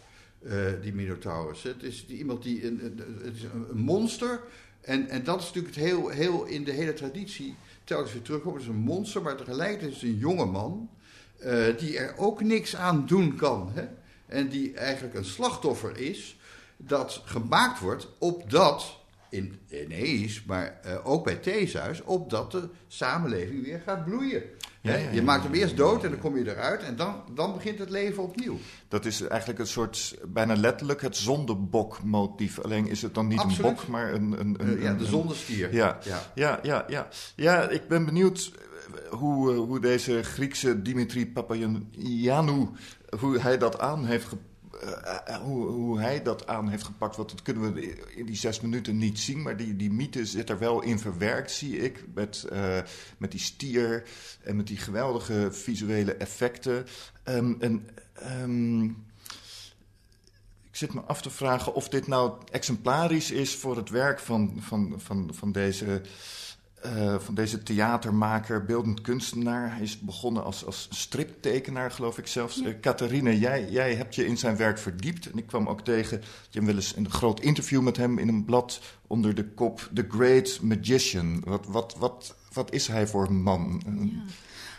die 0.81 0.93
Minotaurus. 0.93 1.63
Het 1.63 1.83
is 1.83 2.05
die, 2.07 2.17
iemand 2.17 2.43
die, 2.43 2.65
een, 2.65 3.01
het 3.23 3.35
is 3.35 3.43
een 3.43 3.77
monster, 3.77 4.41
en, 4.81 5.09
en 5.09 5.23
dat 5.23 5.39
is 5.39 5.45
natuurlijk 5.45 5.75
het 5.75 5.83
heel, 5.83 6.09
heel 6.09 6.45
in 6.45 6.63
de 6.63 6.71
hele 6.71 6.93
traditie 6.93 7.55
telkens 7.87 8.13
weer 8.13 8.21
terugkomt. 8.21 8.53
Het 8.53 8.63
is 8.63 8.69
een 8.69 8.75
monster, 8.75 9.21
maar 9.21 9.35
tegelijkertijd 9.35 9.91
is 9.91 10.01
het 10.01 10.09
een 10.09 10.17
jonge 10.17 10.45
man, 10.45 10.89
die 11.77 11.97
er 11.97 12.17
ook 12.17 12.41
niks 12.41 12.75
aan 12.75 13.05
doen 13.05 13.35
kan. 13.35 13.71
Hè? 13.73 13.87
En 14.25 14.49
die 14.49 14.73
eigenlijk 14.73 15.15
een 15.15 15.25
slachtoffer 15.25 15.97
is, 15.97 16.37
dat 16.77 17.21
gemaakt 17.25 17.79
wordt 17.79 18.07
opdat 18.17 18.99
in 19.29 19.59
Aeneis, 19.71 20.43
maar 20.43 20.79
uh, 20.85 20.91
ook 21.03 21.23
bij 21.23 21.35
Theseus, 21.35 22.03
opdat 22.03 22.51
de 22.51 22.69
samenleving 22.87 23.63
weer 23.63 23.81
gaat 23.85 24.05
bloeien. 24.05 24.43
Ja, 24.81 24.93
ja, 24.93 24.99
ja, 24.99 25.11
je 25.11 25.21
maakt 25.21 25.43
hem 25.43 25.53
eerst 25.53 25.77
dood 25.77 26.03
en 26.03 26.09
dan 26.09 26.19
kom 26.19 26.37
je 26.37 26.49
eruit 26.49 26.83
en 26.83 26.95
dan, 26.95 27.23
dan 27.33 27.53
begint 27.53 27.79
het 27.79 27.89
leven 27.89 28.23
opnieuw. 28.23 28.57
Dat 28.87 29.05
is 29.05 29.21
eigenlijk 29.21 29.59
een 29.59 29.67
soort, 29.67 30.17
bijna 30.27 30.55
letterlijk, 30.55 31.01
het 31.01 31.17
zondebokmotief. 31.17 32.59
Alleen 32.59 32.87
is 32.87 33.01
het 33.01 33.13
dan 33.13 33.27
niet 33.27 33.39
Absoluut. 33.39 33.69
een 33.69 33.75
bok, 33.75 33.87
maar 33.87 34.13
een... 34.13 34.39
een, 34.39 34.55
een 34.59 34.77
uh, 34.77 34.83
ja, 34.83 34.93
de 34.93 35.05
zondestier. 35.05 35.73
Ja, 35.73 35.97
ja, 36.03 36.31
ja, 36.35 36.59
ja, 36.63 36.85
ja. 36.87 37.07
ja 37.35 37.69
ik 37.69 37.87
ben 37.87 38.05
benieuwd 38.05 38.51
hoe, 39.09 39.53
uh, 39.53 39.57
hoe 39.57 39.79
deze 39.79 40.23
Griekse 40.23 40.81
Dimitri 40.81 41.31
Papagiannou, 41.31 42.69
hoe 43.19 43.39
hij 43.39 43.57
dat 43.57 43.79
aan 43.79 44.05
heeft 44.05 44.25
gepakt 44.25 44.45
uh, 44.83 45.35
hoe, 45.35 45.65
hoe, 45.65 45.99
hij 45.99 46.23
dat 46.23 46.47
aan 46.47 46.69
heeft 46.69 46.83
gepakt, 46.83 47.15
wat 47.15 47.29
dat 47.29 47.41
kunnen 47.41 47.73
we 47.73 48.05
in 48.15 48.25
die 48.25 48.35
zes 48.35 48.61
minuten 48.61 48.97
niet 48.97 49.19
zien. 49.19 49.41
Maar 49.41 49.57
die, 49.57 49.75
die 49.75 49.91
mythe 49.91 50.25
zit 50.25 50.49
er 50.49 50.59
wel 50.59 50.81
in 50.81 50.99
verwerkt, 50.99 51.51
zie 51.51 51.77
ik. 51.77 52.05
Met, 52.13 52.47
met 53.17 53.31
die 53.31 53.39
stier 53.39 54.03
en 54.43 54.55
met 54.55 54.67
die 54.67 54.77
geweldige 54.77 55.51
visuele 55.51 56.13
effecten. 56.13 56.85
Um, 57.23 57.57
en 57.59 57.87
um, 58.41 59.05
ik 60.77 60.83
zit 60.83 60.93
me 60.93 61.01
af 61.01 61.21
te 61.21 61.29
vragen 61.29 61.73
of 61.73 61.89
dit 61.89 62.07
nou 62.07 62.33
exemplarisch 62.51 63.31
is 63.31 63.55
voor 63.55 63.77
het 63.77 63.89
werk 63.89 64.19
van, 64.19 64.53
van, 64.59 64.93
van, 64.97 65.29
van 65.33 65.51
deze 65.51 66.01
uh, 66.95 67.19
van 67.19 67.35
deze 67.35 67.63
theatermaker, 67.63 68.65
beeldend 68.65 69.01
kunstenaar. 69.01 69.71
Hij 69.71 69.81
is 69.81 69.99
begonnen 69.99 70.43
als, 70.43 70.65
als 70.65 70.87
striptekenaar, 70.91 71.91
geloof 71.91 72.17
ik 72.17 72.27
zelfs. 72.27 72.59
Ja. 72.59 72.67
Uh, 72.67 72.79
Catharine, 72.81 73.39
jij, 73.39 73.69
jij 73.69 73.95
hebt 73.95 74.15
je 74.15 74.25
in 74.25 74.37
zijn 74.37 74.57
werk 74.57 74.77
verdiept. 74.77 75.31
En 75.31 75.37
ik 75.37 75.47
kwam 75.47 75.67
ook 75.67 75.81
tegen, 75.81 76.19
je 76.19 76.59
hebt 76.59 76.65
wel 76.65 76.75
eens 76.75 76.95
een 76.95 77.09
groot 77.09 77.39
interview 77.39 77.81
met 77.81 77.97
hem 77.97 78.17
in 78.17 78.27
een 78.27 78.45
blad 78.45 78.81
onder 79.07 79.35
de 79.35 79.49
kop 79.49 79.89
The 79.93 80.05
Great 80.09 80.59
Magician. 80.61 81.41
Wat, 81.45 81.65
wat, 81.65 81.95
wat, 81.97 82.35
wat 82.53 82.73
is 82.73 82.87
hij 82.87 83.07
voor 83.07 83.27
een 83.27 83.41
man? 83.41 83.81
Ja. 83.85 84.33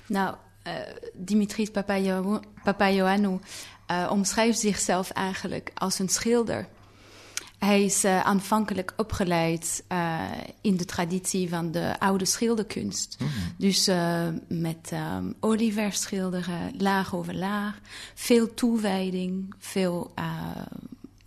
Nou, 0.06 0.36
uh, 0.66 0.72
Dimitris 1.14 1.70
Papaioannou 2.62 3.40
omschrijft 4.10 4.58
zichzelf 4.58 5.10
eigenlijk 5.10 5.70
als 5.74 5.98
een 5.98 6.08
schilder. 6.08 6.68
Hij 7.58 7.84
is 7.84 8.04
uh, 8.04 8.20
aanvankelijk 8.20 8.92
opgeleid 8.96 9.84
uh, 9.92 10.22
in 10.60 10.76
de 10.76 10.84
traditie 10.84 11.48
van 11.48 11.70
de 11.70 12.00
oude 12.00 12.24
schilderkunst. 12.24 13.16
Mm 13.18 13.26
-hmm. 13.26 13.54
Dus 13.56 13.88
uh, 13.88 14.28
met 14.48 14.90
um, 14.92 15.34
olieverf 15.40 15.94
schilderen, 15.94 16.74
laag 16.78 17.14
over 17.14 17.34
laag. 17.34 17.78
Veel 18.14 18.54
toewijding, 18.54 19.54
veel 19.58 20.14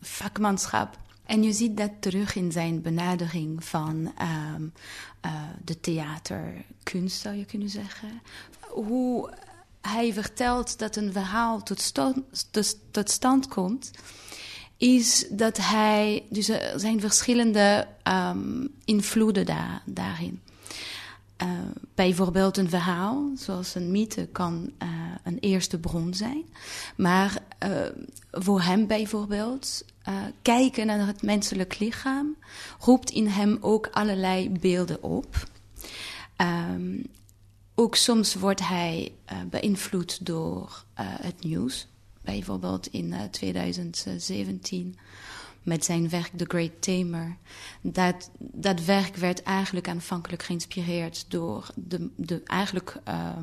vakmanschap. 0.02 0.98
En 1.26 1.44
je 1.44 1.54
ziet 1.54 1.78
dat 1.78 1.92
terug 2.00 2.36
in 2.36 2.52
zijn 2.52 2.82
benadering 2.82 3.64
van 3.64 4.14
um, 4.56 4.74
de 5.64 5.80
theaterkunst, 5.80 7.22
zou 7.22 7.36
je 7.36 7.46
kunnen 7.46 7.70
zeggen. 7.70 8.22
Hoe 8.60 9.34
hij 9.82 10.14
vertelt 10.14 10.80
dat 10.80 10.96
een 10.96 11.12
verhaal 11.12 11.64
tot, 11.64 11.94
tot 12.92 13.10
stand 13.10 13.48
komt 13.48 13.92
is 14.82 15.26
dat 15.30 15.58
hij, 15.58 16.24
dus 16.30 16.50
er 16.50 16.80
zijn 16.80 17.00
verschillende 17.00 17.88
um, 18.04 18.74
invloeden 18.86 19.46
daar, 19.46 19.82
daarin. 19.86 20.42
Uh, 21.44 21.50
bijvoorbeeld 21.96 22.58
een 22.58 22.70
verhaal, 22.70 23.32
zoals 23.36 23.76
een 23.76 23.92
mythe, 23.92 24.28
kan 24.32 24.72
uh, 24.84 24.90
een 25.24 25.38
eerste 25.40 25.80
bron 25.80 26.14
zijn. 26.14 26.44
Maar 26.96 27.38
uh, 27.64 27.80
voor 28.32 28.62
hem 28.62 28.88
bijvoorbeeld, 28.88 29.86
kijken 30.42 30.86
naar 30.86 31.08
het 31.08 31.22
menselijk 31.22 31.80
lichaam 31.80 32.36
roept 32.80 33.10
in 33.10 33.28
hem 33.28 33.58
ook 33.60 33.88
allerlei 33.92 34.50
beelden 34.50 35.04
op. 35.04 35.48
Um, 36.38 37.06
ook 37.76 37.96
soms 37.96 38.36
wordt 38.36 38.68
hij 38.68 39.12
beïnvloed 39.50 40.26
door 40.26 40.84
het 40.96 41.44
nieuws 41.44 41.88
bijvoorbeeld 42.22 42.88
in 42.88 43.06
uh, 43.06 43.24
2017 43.24 44.98
met 45.64 45.86
zijn 45.86 46.10
werk 46.10 46.32
The 46.36 46.46
Great 46.48 46.82
Tamer. 46.82 47.38
Dat, 47.82 48.30
dat 48.40 48.84
werk 48.84 49.16
werd 49.16 49.44
eigenlijk 49.44 49.88
aanvankelijk 49.88 50.44
geïnspireerd 50.44 51.26
door 51.28 51.70
de, 51.76 52.10
de, 52.16 52.42
eigenlijk, 52.44 52.98
uh, 53.08 53.38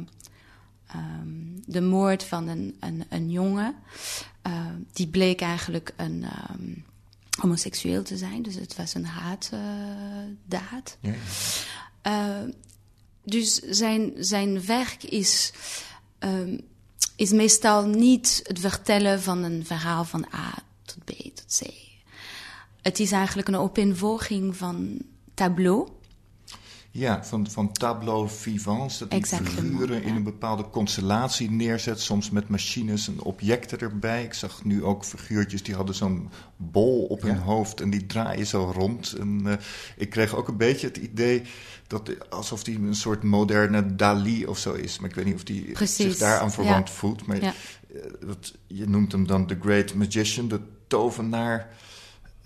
um, 0.95 1.63
de 1.67 1.81
moord 1.81 2.25
van 2.25 2.49
een, 2.49 2.77
een, 2.81 3.05
een 3.09 3.31
jongen. 3.31 3.75
Uh, 4.47 4.67
die 4.93 5.07
bleek 5.07 5.41
eigenlijk 5.41 5.93
een 5.97 6.25
um, 6.51 6.85
homoseksueel 7.41 8.03
te 8.03 8.17
zijn, 8.17 8.43
dus 8.43 8.55
het 8.55 8.77
was 8.77 8.95
een 8.95 9.07
haatdaad. 9.07 10.99
Uh, 11.01 11.15
ja. 12.03 12.47
dus 13.25 13.55
zijn, 13.55 14.13
zijn 14.19 14.67
werk 14.67 15.03
is. 15.03 15.53
Um, 16.19 16.61
is 17.19 17.31
meestal 17.31 17.87
niet 17.87 18.41
het 18.43 18.59
vertellen 18.59 19.23
van 19.23 19.43
een 19.43 19.67
verhaal 19.67 20.05
van 20.05 20.27
A 20.35 20.55
tot 20.85 21.05
B 21.05 21.11
tot 21.35 21.61
C. 21.61 21.67
Het 22.83 22.99
is 22.99 23.13
eigenlijk 23.13 23.49
een 23.49 23.57
opeenvolging 23.57 24.57
van 24.57 24.99
tableau. 25.35 25.89
Ja, 26.91 27.25
van, 27.25 27.51
van 27.51 27.73
tableau 27.73 28.29
vivants, 28.29 28.99
dat 28.99 29.11
die 29.11 29.27
figuren 29.27 30.03
in 30.03 30.15
een 30.15 30.23
bepaalde 30.23 30.71
constellatie 30.71 31.51
neerzet, 31.51 32.01
soms 32.01 32.31
met 32.31 32.49
machines 32.49 33.09
en 33.09 33.23
objecten 33.23 33.79
erbij. 33.79 34.25
Ik 34.25 34.35
zag 34.35 34.65
nu 34.65 34.85
ook 34.85 35.05
figuurtjes 35.05 35.63
die 35.63 35.75
hadden 35.75 35.95
zo'n 35.95 36.31
bol 36.57 37.05
op 37.05 37.23
hun 37.23 37.39
hoofd 37.39 37.81
en 37.81 37.91
die 37.91 38.07
draaien 38.07 38.47
zo 38.47 38.73
rond. 38.75 39.13
En 39.13 39.43
uh, 39.45 39.53
ik 39.97 40.11
kreeg 40.11 40.35
ook 40.35 40.49
een 40.49 40.57
beetje 40.57 40.87
het 40.87 40.97
idee 40.97 41.43
dat 41.87 42.31
alsof 42.31 42.65
die 42.65 42.79
een 42.79 42.95
soort 42.95 43.23
moderne 43.23 43.95
Dali 43.97 44.47
of 44.47 44.59
zo 44.59 44.73
is. 44.73 44.99
Maar 44.99 45.09
ik 45.09 45.17
weet 45.17 45.25
niet 45.25 45.35
of 45.35 45.45
die 45.45 45.87
zich 45.87 46.17
daaraan 46.17 46.53
verwant 46.53 46.89
ja. 46.89 46.95
voelt. 46.95 47.27
Maar 47.27 47.43
ja. 47.43 47.53
dat, 48.27 48.55
je 48.67 48.89
noemt 48.89 49.13
hem 49.13 49.27
dan 49.27 49.47
The 49.47 49.59
Great 49.61 49.95
Magician, 49.95 50.49
de 50.49 50.61
tovenaar. 50.87 51.69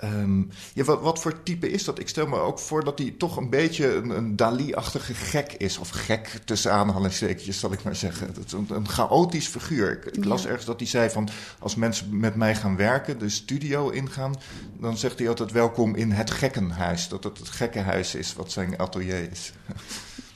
Um, 0.05 0.49
ja, 0.75 0.85
wat, 0.85 1.01
wat, 1.01 1.21
voor 1.21 1.43
type 1.43 1.71
is 1.71 1.85
dat? 1.85 1.99
Ik 1.99 2.09
stel 2.09 2.27
me 2.27 2.37
ook 2.37 2.59
voor 2.59 2.85
dat 2.85 2.99
hij 2.99 3.15
toch 3.19 3.37
een 3.37 3.51
beetje 3.51 3.95
een, 3.95 4.11
een 4.11 4.37
Dali-achtige 4.37 5.15
gek 5.15 5.53
is. 5.53 5.79
Of 5.79 5.89
gek 5.91 6.41
tussen 6.45 6.73
aanhalingstekens, 6.73 7.59
zal 7.59 7.73
ik 7.73 7.83
maar 7.83 7.97
zeggen. 7.97 8.35
Dat 8.35 8.45
is 8.45 8.53
een, 8.53 8.67
een 8.71 8.89
chaotisch 8.89 9.47
figuur. 9.47 9.91
Ik, 9.91 10.05
ik 10.17 10.25
las 10.25 10.47
ergens 10.47 10.65
dat 10.65 10.81
hij 10.81 10.89
zei 10.89 11.11
van... 11.11 11.29
als 11.59 11.75
mensen 11.75 12.19
met 12.19 12.35
mij 12.35 12.55
gaan 12.55 12.77
werken, 12.77 13.19
de 13.19 13.29
studio 13.29 13.89
ingaan... 13.89 14.35
dan 14.81 14.97
zegt 14.97 15.19
hij 15.19 15.29
altijd 15.29 15.53
welkom 15.53 15.95
in 15.95 16.11
het 16.11 16.31
gekkenhuis. 16.31 17.09
Dat 17.09 17.25
het 17.25 17.39
het 17.39 17.49
gekkenhuis 17.49 18.15
is 18.15 18.35
wat 18.35 18.53
zijn 18.53 18.79
atelier 18.79 19.31
is. 19.31 19.53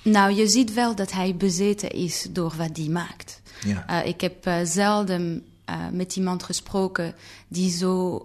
Nou, 0.03 0.33
je 0.33 0.49
ziet 0.49 0.75
wel 0.75 0.95
dat 0.95 1.13
hij 1.13 1.37
bezeten 1.37 1.91
is 1.91 2.27
door 2.31 2.53
wat 2.57 2.77
hij 2.77 2.89
maakt. 2.89 3.41
Ja. 3.65 4.03
Uh, 4.03 4.07
ik 4.07 4.21
heb 4.21 4.47
uh, 4.47 4.57
zelden 4.65 5.45
uh, 5.71 5.77
met 5.93 6.17
iemand 6.17 6.43
gesproken 6.43 7.15
die 7.49 7.71
zo 7.71 8.21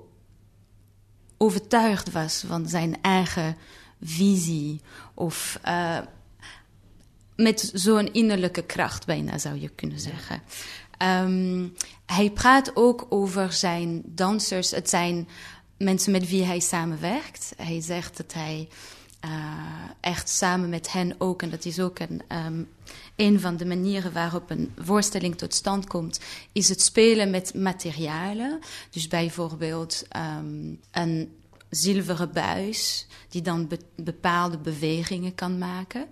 overtuigd 1.42 2.12
was 2.12 2.44
van 2.48 2.68
zijn 2.68 3.02
eigen 3.02 3.58
visie. 4.02 4.82
Of 5.14 5.60
uh, 5.66 5.98
met 7.36 7.72
zo'n 7.74 8.14
innerlijke 8.14 8.62
kracht, 8.62 9.06
bijna 9.06 9.38
zou 9.38 9.62
je 9.62 9.70
kunnen 9.70 10.00
zeggen. 10.00 10.42
Um, 11.24 11.74
hij 12.06 12.30
praat 12.30 12.76
ook 12.76 13.06
over 13.10 13.54
zijn 13.54 14.02
dansers. 14.06 14.72
Het 14.72 14.90
zijn 14.90 15.28
mensen 15.78 16.12
met 16.12 16.30
wie 16.30 16.44
hij 16.44 16.60
samenwerkt. 16.60 17.54
Hij 17.58 17.82
zegt 17.82 18.18
dat 18.18 18.34
hij 18.34 18.70
uh, 19.26 19.32
echt 20.00 20.30
samen 20.30 20.70
met 20.70 20.92
hen 20.92 21.16
ook, 21.18 21.42
en 21.42 21.50
dat 21.50 21.66
is 21.66 21.80
ook 21.80 22.00
een, 22.00 22.22
um, 22.46 22.70
een 23.22 23.40
van 23.40 23.58
de 23.58 23.66
manieren 23.66 24.14
waarop 24.14 24.50
een 24.50 24.74
voorstelling 24.78 25.38
tot 25.38 25.54
stand 25.54 25.88
komt, 25.88 26.20
is 26.52 26.70
het 26.70 26.82
spelen 26.82 27.30
met 27.30 27.54
materialen. 27.54 28.60
Dus 28.90 29.08
bijvoorbeeld 29.08 30.04
um, 30.40 30.80
een 30.92 31.36
zilveren 31.70 32.32
buis, 32.32 33.08
die 33.30 33.42
dan 33.42 33.68
be 33.68 33.80
bepaalde 33.96 34.58
bewegingen 34.58 35.36
kan 35.36 35.58
maken. 35.58 36.08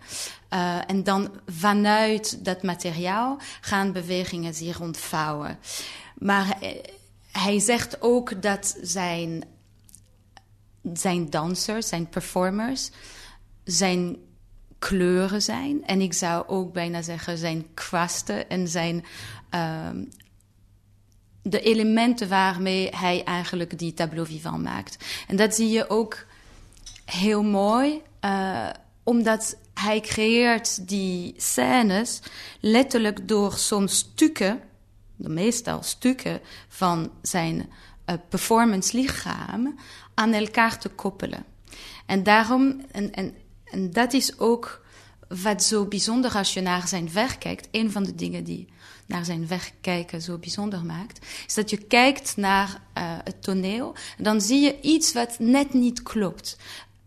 Uh, 0.54 0.90
en 0.90 1.04
dan 1.04 1.32
vanuit 1.46 2.46
dat 2.46 2.64
materiaal 2.64 3.38
gaan 3.62 3.92
bewegingen 3.92 4.54
zich 4.54 4.80
ontvouwen. 4.80 5.60
Maar 6.18 6.58
hij 7.32 7.60
zegt 7.60 8.02
ook 8.02 8.42
dat 8.42 8.78
zijn, 8.82 9.44
zijn 10.94 11.30
dansers, 11.30 11.88
zijn 11.88 12.10
performers, 12.10 12.90
zijn 13.64 14.18
kleuren 14.80 15.42
zijn. 15.42 15.86
En 15.86 16.02
ik 16.02 16.14
zou 16.14 16.48
ook 16.48 16.74
bijna 16.74 17.02
zeggen 17.02 17.38
zijn 17.38 17.66
kwasten 17.74 18.50
en 18.50 18.68
zijn 18.68 19.06
uh, 19.56 19.90
de 21.42 21.62
elementen 21.62 22.30
waarmee 22.30 22.90
hij 22.96 23.24
eigenlijk 23.24 23.80
die 23.80 23.94
tableau 23.94 24.28
vivant 24.28 24.64
maakt. 24.64 25.06
En 25.28 25.36
dat 25.36 25.56
zie 25.56 25.70
je 25.70 25.90
ook 25.90 26.26
heel 27.06 27.44
mooi, 27.44 28.02
uh, 28.26 28.70
omdat 29.04 29.58
hij 29.74 30.00
creëert 30.00 30.88
die 30.88 31.34
scènes 31.38 32.22
letterlijk 32.60 33.28
door 33.28 33.54
soms 33.54 33.98
stukken, 33.98 34.60
meestal 35.16 35.84
stukken 35.84 36.40
van 36.68 37.12
zijn 37.22 37.56
uh, 37.56 38.16
performance 38.30 38.98
lichaam 38.98 39.80
aan 40.14 40.34
elkaar 40.34 40.80
te 40.80 40.90
koppelen. 40.90 41.46
En 42.06 42.24
daarom, 42.24 42.82
en, 42.92 43.14
en, 43.14 43.34
en 43.72 43.92
dat 43.92 44.14
is 44.14 44.40
ook 44.40 44.82
wat 45.28 45.64
zo 45.64 45.86
bijzonder 45.86 46.36
als 46.36 46.54
je 46.54 46.62
naar 46.62 46.88
zijn 46.88 47.12
werk 47.14 47.40
kijkt. 47.40 47.68
Een 47.72 47.92
van 47.92 48.04
de 48.04 48.16
dingen 48.16 48.44
die 48.44 48.68
naar 49.06 49.26
zijn 49.26 49.48
werk 49.48 49.74
kijken 49.82 50.22
zo 50.22 50.38
bijzonder 50.38 50.86
maakt, 50.86 51.26
is 51.48 51.54
dat 51.54 51.70
je 51.70 51.78
kijkt 51.78 52.38
naar 52.38 52.68
uh, 52.68 53.18
het 53.24 53.44
toneel. 53.44 53.96
En 54.18 54.24
dan 54.24 54.42
zie 54.42 54.62
je 54.62 54.82
iets 54.82 55.14
wat 55.14 55.40
net 55.40 55.74
niet 55.74 56.04
klopt. 56.04 56.58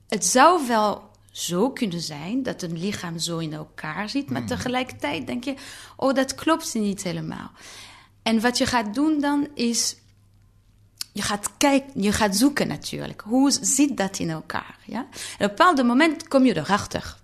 Het 0.09 0.27
zou 0.27 0.67
wel 0.67 1.11
zo 1.31 1.71
kunnen 1.71 2.01
zijn 2.01 2.43
dat 2.43 2.63
een 2.63 2.79
lichaam 2.79 3.19
zo 3.19 3.39
in 3.39 3.53
elkaar 3.53 4.09
zit, 4.09 4.31
maar 4.31 4.41
hmm. 4.41 4.49
tegelijkertijd 4.49 5.27
denk 5.27 5.45
je, 5.45 5.55
oh, 5.97 6.15
dat 6.15 6.35
klopt 6.35 6.75
niet 6.75 7.03
helemaal. 7.03 7.51
En 8.23 8.41
wat 8.41 8.59
je 8.59 8.67
gaat 8.67 8.95
doen 8.95 9.21
dan 9.21 9.49
is 9.55 9.97
je 11.13 11.23
gaat 11.23 11.51
kijken, 11.57 12.03
je 12.03 12.13
gaat 12.13 12.37
zoeken 12.37 12.69
natuurlijk. 12.69 13.21
Hoe 13.21 13.51
zit 13.61 13.97
dat 13.97 14.19
in 14.19 14.31
elkaar? 14.31 14.79
Ja? 14.85 14.99
En 14.99 15.05
op 15.05 15.41
een 15.41 15.49
bepaald 15.49 15.83
moment 15.83 16.29
kom 16.29 16.45
je 16.45 16.57
erachter. 16.57 17.17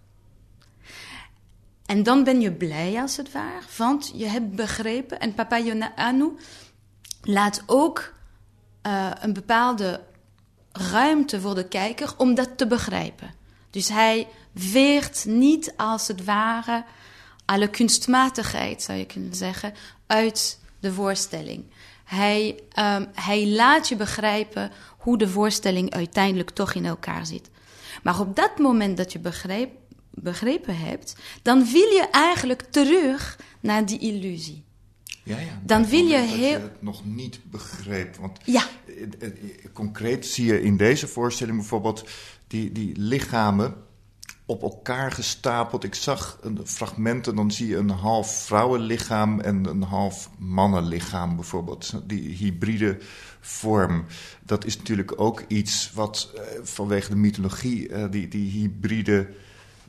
En 1.87 2.02
dan 2.02 2.25
ben 2.25 2.40
je 2.40 2.52
blij 2.52 3.00
als 3.00 3.16
het 3.16 3.33
ware, 3.33 3.66
want 3.76 4.12
je 4.14 4.26
hebt 4.26 4.54
begrepen. 4.54 5.21
En 5.21 5.35
Papa 5.35 5.61
Anu 5.97 6.37
laat 7.23 7.62
ook 7.66 8.12
uh, 8.87 9.11
een 9.21 9.33
bepaalde 9.33 10.00
ruimte 10.73 11.40
voor 11.40 11.54
de 11.54 11.68
kijker 11.68 12.14
om 12.16 12.35
dat 12.35 12.50
te 12.57 12.66
begrijpen. 12.66 13.35
Dus 13.71 13.88
hij 13.88 14.28
weert 14.52 15.25
niet 15.25 15.73
als 15.76 16.09
het 16.09 16.25
ware 16.25 16.85
alle 17.45 17.68
kunstmatigheid, 17.68 18.83
zou 18.83 18.99
je 18.99 19.07
kunnen 19.07 19.35
zeggen, 19.35 19.75
uit 20.07 20.59
de 20.80 20.92
voorstelling. 20.92 21.64
Hij, 22.08 22.60
um, 22.78 23.06
hij 23.14 23.46
laat 23.46 23.88
je 23.88 23.96
begrijpen 23.96 24.70
hoe 24.98 25.18
de 25.18 25.28
voorstelling 25.28 25.90
uiteindelijk 25.90 26.50
toch 26.50 26.74
in 26.74 26.84
elkaar 26.84 27.26
zit. 27.26 27.50
Maar 28.02 28.20
op 28.20 28.36
dat 28.36 28.58
moment 28.58 28.96
dat 28.96 29.12
je 29.12 29.20
begrepen 30.10 30.78
hebt, 30.78 31.16
dan 31.42 31.58
wil 31.58 31.90
je 31.90 32.08
eigenlijk 32.10 32.62
terug 32.70 33.38
naar 33.60 33.86
die 33.86 33.98
illusie. 33.98 34.64
Ja, 35.22 35.38
ja. 35.38 35.60
Dan 35.62 35.86
wil 35.86 36.04
je 36.04 36.16
heel. 36.16 36.50
je 36.50 36.58
het 36.58 36.82
nog 36.82 37.04
niet 37.04 37.40
begreep. 37.50 38.16
Want 38.16 38.38
ja. 38.44 38.64
concreet 39.72 40.26
zie 40.26 40.46
je 40.46 40.62
in 40.62 40.76
deze 40.76 41.06
voorstelling 41.06 41.56
bijvoorbeeld 41.56 42.08
die, 42.46 42.72
die 42.72 42.92
lichamen 42.96 43.74
op 44.50 44.62
elkaar 44.62 45.12
gestapeld. 45.12 45.85
Ik 45.85 45.95
zag 45.95 46.38
een 46.43 46.61
fragmenten, 46.64 47.35
dan 47.37 47.50
zie 47.50 47.67
je 47.69 47.76
een 47.76 47.90
half 47.90 48.45
vrouwenlichaam 48.45 49.40
en 49.40 49.64
een 49.64 49.83
half 49.83 50.31
mannenlichaam 50.38 51.37
bijvoorbeeld. 51.37 51.93
Die 52.05 52.28
hybride 52.37 52.97
vorm. 53.40 54.05
Dat 54.47 54.64
is 54.64 54.76
natuurlijk 54.76 55.21
ook 55.21 55.43
iets 55.49 55.90
wat 55.95 56.33
uh, 56.35 56.40
vanwege 56.62 57.11
de 57.11 57.17
mythologie, 57.17 57.88
uh, 57.88 58.05
die, 58.11 58.28
die 58.28 58.50
hybride 58.50 59.26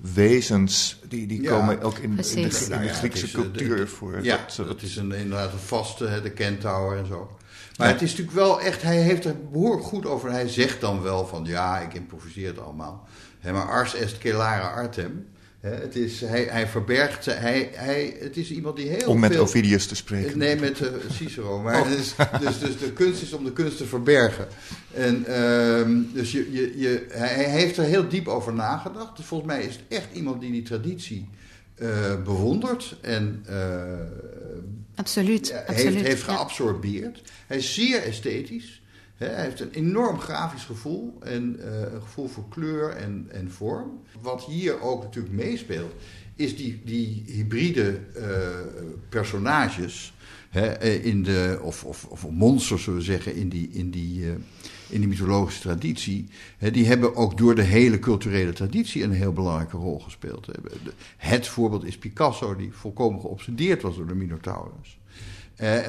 wezens, 0.02 1.00
die, 1.08 1.28
die 1.28 1.42
Ja, 1.42 1.50
komen 1.50 1.82
ook 1.82 1.98
in, 1.98 2.04
in 2.10 2.16
de, 2.16 2.32
in 2.36 2.50
de 2.50 2.66
Nou 2.70 2.84
ja, 2.84 2.94
Griekse 2.94 3.26
eh, 3.26 3.34
cultuur 3.34 3.76
de- 3.76 3.88
voor. 3.88 4.24
Ja, 4.24 4.38
dat, 4.38 4.58
eh, 4.60 4.66
dat 4.66 4.82
is 4.82 4.96
een, 4.96 5.12
inderdaad 5.12 5.54
een 5.54 5.60
vaste, 5.60 6.06
hè, 6.08 6.22
de 6.22 6.32
kentauer 6.32 6.98
en 6.98 7.06
zo. 7.06 7.38
Maar 7.78 7.88
Ja. 7.88 7.94
het 7.94 8.02
is 8.02 8.10
natuurlijk 8.10 8.38
wel 8.38 8.62
echt, 8.62 8.82
hij 8.82 9.02
heeft 9.02 9.26
er 9.26 9.36
behoorlijk 9.52 9.84
goed 9.86 10.06
over. 10.06 10.32
Hij 10.32 10.48
zegt 10.48 10.82
dan 10.82 11.02
wel 11.02 11.26
van, 11.28 11.46
ja, 11.46 11.80
ik 11.80 11.94
improviseer 11.94 12.48
het 12.48 12.60
allemaal. 12.60 13.08
Hè, 13.40 13.52
maar 13.52 13.70
ars 13.70 13.96
est 13.96 14.16
celare 14.22 14.68
artem. 14.68 15.26
Hè, 15.60 15.70
het 15.70 15.96
is, 15.96 16.22
hij, 16.22 16.44
hij 16.44 16.68
verbergt, 16.68 17.26
hij, 17.26 17.70
hij, 17.74 18.18
het 18.20 18.38
is 18.38 18.52
iemand 18.52 18.76
die 18.76 18.88
heel 18.88 19.08
om 19.08 19.20
met 19.20 19.32
veel... 19.32 19.42
Ovidius 19.42 19.86
te 19.88 19.96
spreken. 19.96 20.38
Nee, 20.38 20.56
met 20.56 20.82
eh, 20.82 20.92
Cicero. 21.12 21.62
Maar 21.62 21.84
dus, 21.88 22.16
dus, 22.40 22.60
dus 22.60 22.78
de 22.78 22.92
kunst 22.94 23.22
is 23.22 23.34
om 23.34 23.44
de 23.44 23.54
kunst 23.54 23.78
te 23.78 23.86
verbergen. 23.86 24.48
En 24.94 25.26
ehm, 25.26 26.02
dus 26.14 26.32
je, 26.32 26.52
je, 26.52 26.80
je, 26.80 27.06
hij 27.10 27.50
heeft 27.50 27.78
er 27.78 27.84
heel 27.84 28.08
diep 28.08 28.28
over 28.28 28.54
nagedacht. 28.54 29.18
Dus 29.18 29.26
volgens 29.26 29.52
mij 29.52 29.64
is 29.64 29.74
het 29.74 29.84
echt 29.88 30.08
iemand 30.14 30.42
die 30.42 30.52
die 30.52 30.64
traditie 30.64 31.30
eh, 31.76 32.24
bewondert 32.24 32.96
en 33.02 33.44
eh, 33.48 33.60
Absoluut. 34.96 35.54
heeft, 35.66 35.96
heeft 35.96 36.26
ja. 36.26 36.34
geabsorbeerd. 36.34 37.22
Hij 37.48 37.58
is 37.58 37.74
zeer 37.74 38.04
esthetisch. 38.04 38.79
Hij 39.20 39.44
heeft 39.44 39.60
een 39.60 39.72
enorm 39.72 40.20
grafisch 40.20 40.64
gevoel 40.64 41.18
en 41.20 41.60
eh, 41.60 41.94
een 41.94 42.02
gevoel 42.02 42.28
voor 42.28 42.50
kleur 42.50 42.90
en, 42.90 43.28
en 43.32 43.52
vorm. 43.52 44.00
Wat 44.22 44.44
hier 44.44 44.82
ook 44.82 45.04
natuurlijk 45.04 45.34
meespeelt, 45.34 45.94
is 46.36 46.58
die, 46.58 46.82
die 46.86 47.24
hybride 47.26 48.00
eh, 48.16 48.26
personages. 49.10 50.14
Eh, 50.50 51.06
in 51.06 51.24
de, 51.24 51.60
of, 51.62 51.84
of, 51.84 52.06
of 52.06 52.30
monsters, 52.30 52.84
zullen 52.84 53.00
we 53.00 53.06
zeggen, 53.06 53.36
in 53.36 53.50
die, 53.50 53.70
in 53.72 53.92
die, 53.92 54.26
in 54.90 55.00
die 55.00 55.08
mythologische 55.08 55.62
traditie. 55.62 56.28
Die 56.72 56.86
hebben 56.86 57.16
ook 57.16 57.38
door 57.38 57.56
de 57.56 57.62
hele 57.62 58.00
culturele 58.00 58.54
traditie 58.54 59.04
een 59.04 59.12
heel 59.12 59.34
belangrijke 59.34 59.78
rol 59.78 60.00
gespeeld. 60.00 60.48
Het 61.18 61.48
voorbeeld 61.48 61.86
is 61.86 61.98
Picasso, 61.98 62.56
die 62.56 62.74
volkomen 62.74 63.22
geobsedeerd 63.22 63.82
was 63.82 63.96
door 63.96 64.08
de 64.08 64.16
Minotaurus. 64.16 65.00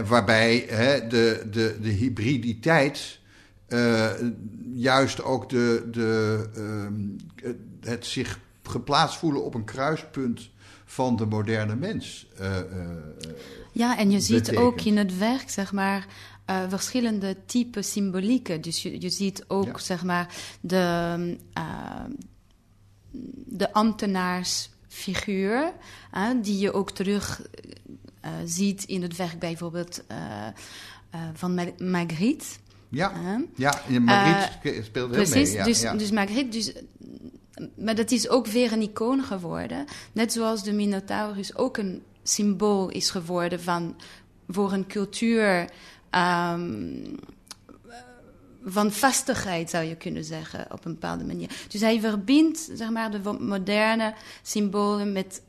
Waarbij 0.06 0.66
de, 1.08 1.46
de, 1.50 1.76
de 1.80 1.90
hybriditeit 1.90 3.19
eh, 3.70 4.10
juist 4.74 5.22
ook 5.22 5.48
de, 5.48 5.88
de, 5.90 6.46
ehm, 6.54 6.94
het 7.80 8.06
zich 8.06 8.38
geplaatst 8.62 9.18
voelen 9.18 9.44
op 9.44 9.54
een 9.54 9.64
kruispunt 9.64 10.50
van 10.84 11.16
de 11.16 11.26
moderne 11.26 11.76
mens. 11.76 12.26
eh, 12.38 12.58
eh, 12.58 12.64
Ja, 13.72 13.98
en 13.98 14.10
je 14.10 14.20
ziet 14.20 14.56
ook 14.56 14.80
in 14.80 14.96
het 14.96 15.18
werk, 15.18 15.50
zeg 15.50 15.72
maar, 15.72 16.06
verschillende 16.68 17.36
typen 17.46 17.84
symbolieken. 17.84 18.60
Dus 18.60 18.82
je, 18.82 19.00
je 19.00 19.10
ziet 19.10 19.44
ook, 19.48 19.66
Ja. 19.66 19.78
zeg 19.78 20.04
maar, 20.04 20.34
de, 20.60 21.36
eh, 21.52 22.04
de 23.46 23.72
ambtenaarsfiguur, 23.72 25.72
die 26.42 26.58
je 26.58 26.72
ook 26.72 26.90
terug 26.90 27.42
ziet 28.44 28.84
in 28.84 29.02
het 29.02 29.16
werk 29.16 29.38
bijvoorbeeld 29.38 30.02
van 31.34 31.54
Ma- 31.54 31.72
Magritte. 31.78 32.44
Ja, 32.90 33.12
ja, 33.54 34.00
Margriet 34.00 34.84
speelt 34.84 35.10
heel 35.14 35.22
Eh, 35.22 35.30
Precies, 35.30 35.48
mee. 35.48 35.56
Ja, 35.58 35.64
dus, 35.64 35.80
dus 35.80 36.10
dus, 36.50 36.72
maar 37.76 37.94
dat 37.94 38.10
is 38.10 38.28
ook 38.28 38.46
weer 38.46 38.72
een 38.72 38.82
icoon 38.82 39.22
geworden. 39.22 39.84
Net 40.12 40.32
zoals 40.32 40.62
de 40.62 40.72
Minotaurus 40.72 41.56
ook 41.56 41.76
een 41.76 42.02
symbool 42.22 42.88
is 42.88 43.10
geworden 43.10 43.60
van, 43.62 43.96
voor 44.48 44.72
een 44.72 44.86
cultuur 44.86 45.70
ehm, 46.10 47.04
van 48.64 48.92
vastigheid, 48.92 49.70
zou 49.70 49.84
je 49.84 49.96
kunnen 49.96 50.24
zeggen, 50.24 50.66
op 50.72 50.84
een 50.84 50.92
bepaalde 50.92 51.24
manier. 51.24 51.50
Dus 51.68 51.80
hij 51.80 52.00
verbindt 52.00 52.70
zeg 52.74 52.90
maar, 52.90 53.10
de 53.10 53.36
moderne 53.40 54.14
symbolen 54.42 55.12
met 55.12 55.42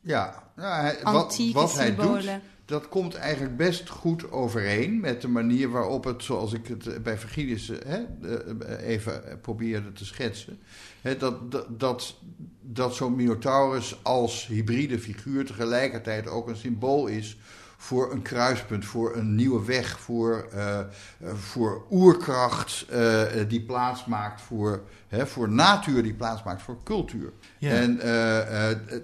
Ja, 0.00 0.42
ja 0.56 0.80
hij- 0.80 0.98
wat, 1.02 1.36
hij 1.36 1.52
doet, 1.52 1.70
symbolen. 1.70 2.42
Dat 2.72 2.88
komt 2.88 3.14
eigenlijk 3.14 3.56
best 3.56 3.88
goed 3.88 4.30
overeen 4.30 5.00
met 5.00 5.20
de 5.20 5.28
manier 5.28 5.70
waarop 5.70 6.04
het, 6.04 6.22
zoals 6.22 6.52
ik 6.52 6.66
het 6.66 7.02
bij 7.02 7.18
Virgilius 7.18 7.70
eh, 7.70 7.92
hè, 7.92 8.78
even 8.78 9.38
probeerde 9.40 9.92
te 9.92 10.04
schetsen, 10.04 10.58
hè, 11.00 11.16
dat, 11.16 11.52
dat, 11.52 11.80
dat, 11.80 12.16
dat 12.60 12.94
zo'n 12.94 13.16
Minotaurus 13.16 13.98
als 14.02 14.46
hybride 14.46 14.98
figuur 14.98 15.44
tegelijkertijd 15.44 16.28
ook 16.28 16.48
een 16.48 16.56
symbool 16.56 17.06
is 17.06 17.36
voor 17.82 18.12
een 18.12 18.22
kruispunt, 18.22 18.84
voor 18.84 19.16
een 19.16 19.34
nieuwe 19.34 19.64
weg, 19.64 19.98
voor, 19.98 20.48
eh, 20.52 20.78
eh, 20.78 20.86
voor 21.34 21.86
oerkracht 21.90 22.86
eh, 22.88 23.22
die 23.48 23.62
plaatsmaakt 23.62 24.40
voor, 24.40 24.82
hè, 25.08 25.26
voor 25.26 25.48
natuur 25.48 26.02
die 26.02 26.14
plaatsmaakt 26.14 26.62
voor 26.62 26.76
cultuur. 26.84 27.32
Ja. 27.58 27.70
En 27.70 28.00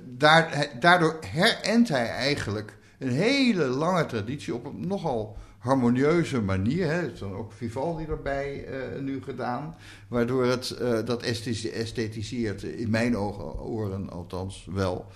daar, 0.04 0.68
daardoor 0.80 1.18
herent 1.26 1.88
hij 1.88 2.08
eigenlijk 2.08 2.76
een 2.98 3.10
hele 3.12 3.64
lange 3.64 4.06
traditie 4.06 4.54
op 4.54 4.64
een 4.64 4.86
nogal 4.86 5.36
harmonieuze 5.58 6.40
manier. 6.40 6.86
Hè. 6.86 6.92
Er 7.02 7.12
is 7.12 7.18
dan 7.18 7.34
ook 7.34 7.52
Vivaldi 7.52 8.04
erbij 8.04 8.64
eh, 8.64 9.00
nu 9.00 9.22
gedaan, 9.22 9.76
waardoor 10.08 10.46
het 10.46 10.70
eh, 10.70 10.98
dat 11.04 11.22
estheti- 11.22 11.70
esthetiseert, 11.70 12.62
in 12.62 12.90
mijn 12.90 13.16
ogen, 13.16 13.60
oren 13.60 14.10
althans 14.10 14.68
wel. 14.70 15.06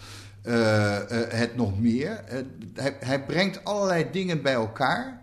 eh, 0.42 0.98
het 1.28 1.56
nog 1.56 1.80
meer. 1.80 2.24
Hij, 2.98 3.24
brengt 3.24 3.64
allerlei 3.64 4.06
dingen 4.12 4.42
bij 4.42 4.52
elkaar 4.52 5.22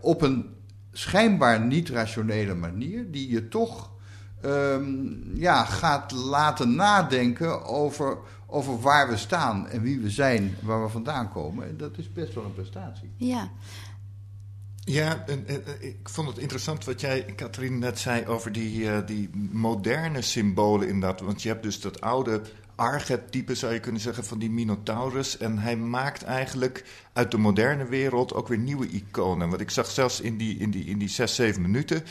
op 0.00 0.22
een 0.22 0.54
schijnbaar 0.92 1.60
niet 1.60 1.88
rationele 1.88 2.54
manier, 2.54 3.10
die 3.10 3.30
je 3.30 3.48
toch 3.48 3.90
ehm, 4.46 5.36
ja, 5.38 5.64
gaat 5.64 6.12
laten 6.12 6.74
nadenken 6.74 7.64
over, 7.64 8.18
over 8.46 8.80
waar 8.80 9.08
we 9.08 9.16
staan 9.16 9.68
en 9.68 9.82
wie 9.82 10.00
we 10.00 10.10
zijn, 10.10 10.56
waar 10.62 10.82
we 10.82 10.88
vandaan 10.88 11.32
komen. 11.32 11.68
En 11.68 11.76
dat 11.76 11.98
is 11.98 12.12
best 12.12 12.34
wel 12.34 12.44
een 12.44 12.54
prestatie. 12.54 13.10
Ja, 13.16 13.50
Ja, 14.84 15.24
en, 15.26 15.46
ik 15.80 16.08
vond 16.08 16.28
het 16.28 16.38
interessant 16.38 16.84
wat 16.84 17.00
jij, 17.00 17.24
Katrien, 17.24 17.78
net 17.78 17.98
zei 17.98 18.26
over 18.26 18.52
die, 18.52 18.90
eh, 18.90 19.06
die 19.06 19.30
moderne 19.52 20.22
symbolen 20.22 20.88
inderdaad. 20.88 21.20
Want 21.20 21.42
je 21.42 21.48
hebt 21.48 21.62
dus 21.62 21.80
dat 21.80 22.00
oude 22.00 22.40
archetype, 22.76 23.54
zou 23.54 23.72
je 23.72 23.80
kunnen 23.80 24.00
zeggen, 24.00 24.24
van 24.24 24.38
die 24.38 24.50
Minotaurus. 24.50 25.38
En 25.38 25.58
hij 25.58 25.76
maakt 25.76 26.22
eigenlijk 26.22 26.84
uit 27.12 27.30
de 27.30 27.38
moderne 27.38 27.84
wereld 27.84 28.34
ook 28.34 28.48
weer 28.48 28.58
nieuwe 28.58 28.88
iconen. 28.88 29.48
Want 29.48 29.60
ik 29.60 29.70
zag 29.70 29.90
zelfs 29.90 30.20
in 30.20 30.36
die, 30.36 30.58
in 30.58 30.70
die, 30.70 30.84
in 30.84 30.98
die 30.98 31.08
zes, 31.08 31.34
zeven 31.34 31.62
minuten... 31.62 32.04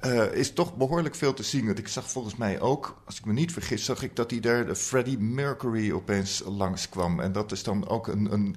eh, 0.00 0.32
is 0.32 0.52
toch 0.52 0.76
behoorlijk 0.76 1.14
veel 1.14 1.34
te 1.34 1.42
zien. 1.42 1.66
Want 1.66 1.78
ik 1.78 1.88
zag 1.88 2.10
volgens 2.10 2.36
mij 2.36 2.60
ook, 2.60 3.02
als 3.04 3.18
ik 3.18 3.24
me 3.24 3.32
niet 3.32 3.52
vergis, 3.52 3.84
zag 3.84 4.02
ik 4.02 4.16
dat 4.16 4.30
hij 4.30 4.40
daar 4.40 4.66
de 4.66 4.76
Freddie 4.76 5.18
Mercury 5.18 5.92
opeens 5.92 6.42
langskwam. 6.46 7.20
En 7.20 7.32
dat 7.32 7.52
is 7.52 7.62
dan 7.62 7.88
ook 7.88 8.06
een, 8.06 8.32
een 8.32 8.56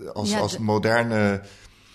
eh, 0.00 0.08
als, 0.08 0.30
Ja, 0.30 0.38
als 0.38 0.52
de- 0.52 0.62
moderne 0.62 1.42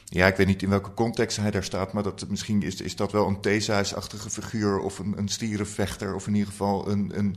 ja, 0.05 0.27
ik 0.27 0.35
weet 0.35 0.47
niet 0.47 0.61
in 0.63 0.69
welke 0.69 0.93
context 0.93 1.37
hij 1.37 1.51
daar 1.51 1.63
staat, 1.63 1.93
maar 1.93 2.03
dat, 2.03 2.25
misschien 2.29 2.61
is, 2.63 2.81
is 2.81 2.95
dat 2.95 3.11
wel 3.11 3.27
een 3.27 3.41
Theseus-achtige 3.41 4.29
figuur 4.29 4.79
of 4.79 4.99
een, 4.99 5.17
een 5.17 5.27
stierenvechter 5.27 6.15
of 6.15 6.27
in 6.27 6.33
ieder 6.33 6.49
geval 6.49 6.89
een, 6.89 7.11
een, 7.17 7.35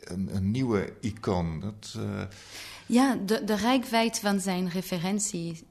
een, 0.00 0.28
een 0.32 0.50
nieuwe 0.50 0.92
icoon. 1.00 1.60
Dat, 1.60 1.94
eh, 1.96 2.22
Ja, 2.86 3.18
de, 3.26 3.44
de 3.44 3.56
rijkwijd 3.56 4.18
van 4.18 4.40
zijn 4.40 4.68
referenties 4.70 5.62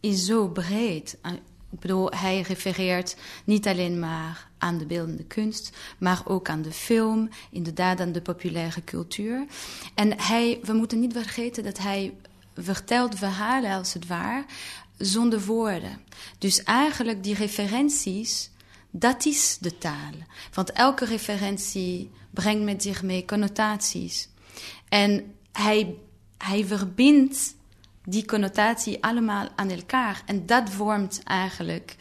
is 0.00 0.24
zo 0.24 0.48
breed. 0.48 1.18
Ik 1.74 1.80
bedoel, 1.80 2.10
hij 2.10 2.40
refereert 2.40 3.16
niet 3.44 3.66
alleen 3.66 3.98
maar 3.98 4.48
aan 4.58 4.78
de 4.78 4.86
beeldende 4.86 5.24
kunst, 5.24 5.76
maar 5.98 6.22
ook 6.24 6.48
aan 6.48 6.62
de 6.62 6.72
film, 6.72 7.28
inderdaad 7.50 8.00
aan 8.00 8.12
de 8.12 8.20
populaire 8.20 8.84
cultuur. 8.84 9.46
En 9.94 10.20
hij, 10.20 10.58
we 10.62 10.72
moeten 10.72 11.00
niet 11.00 11.12
vergeten 11.12 11.64
dat 11.64 11.78
hij 11.78 12.14
vertelt 12.56 13.18
verhalen 13.18 13.70
als 13.72 13.92
het 13.92 14.06
ware 14.06 14.44
zonder 14.98 15.44
woorden. 15.44 16.00
Dus 16.38 16.62
eigenlijk 16.62 17.22
die 17.22 17.34
referenties, 17.34 18.50
dat 18.90 19.24
is 19.24 19.58
de 19.60 19.78
taal. 19.78 20.12
Want 20.52 20.72
elke 20.72 21.04
referentie 21.04 22.10
brengt 22.30 22.64
met 22.64 22.82
zich 22.82 23.02
mee 23.02 23.24
connotaties. 23.24 24.28
En 24.88 25.34
hij, 25.52 25.94
hij 26.38 26.64
verbindt 26.64 27.54
die 28.04 28.24
connotatie 28.24 29.04
allemaal 29.04 29.48
aan 29.56 29.70
elkaar. 29.70 30.22
En 30.26 30.46
dat 30.46 30.70
vormt 30.70 31.20
eigenlijk 31.24 31.96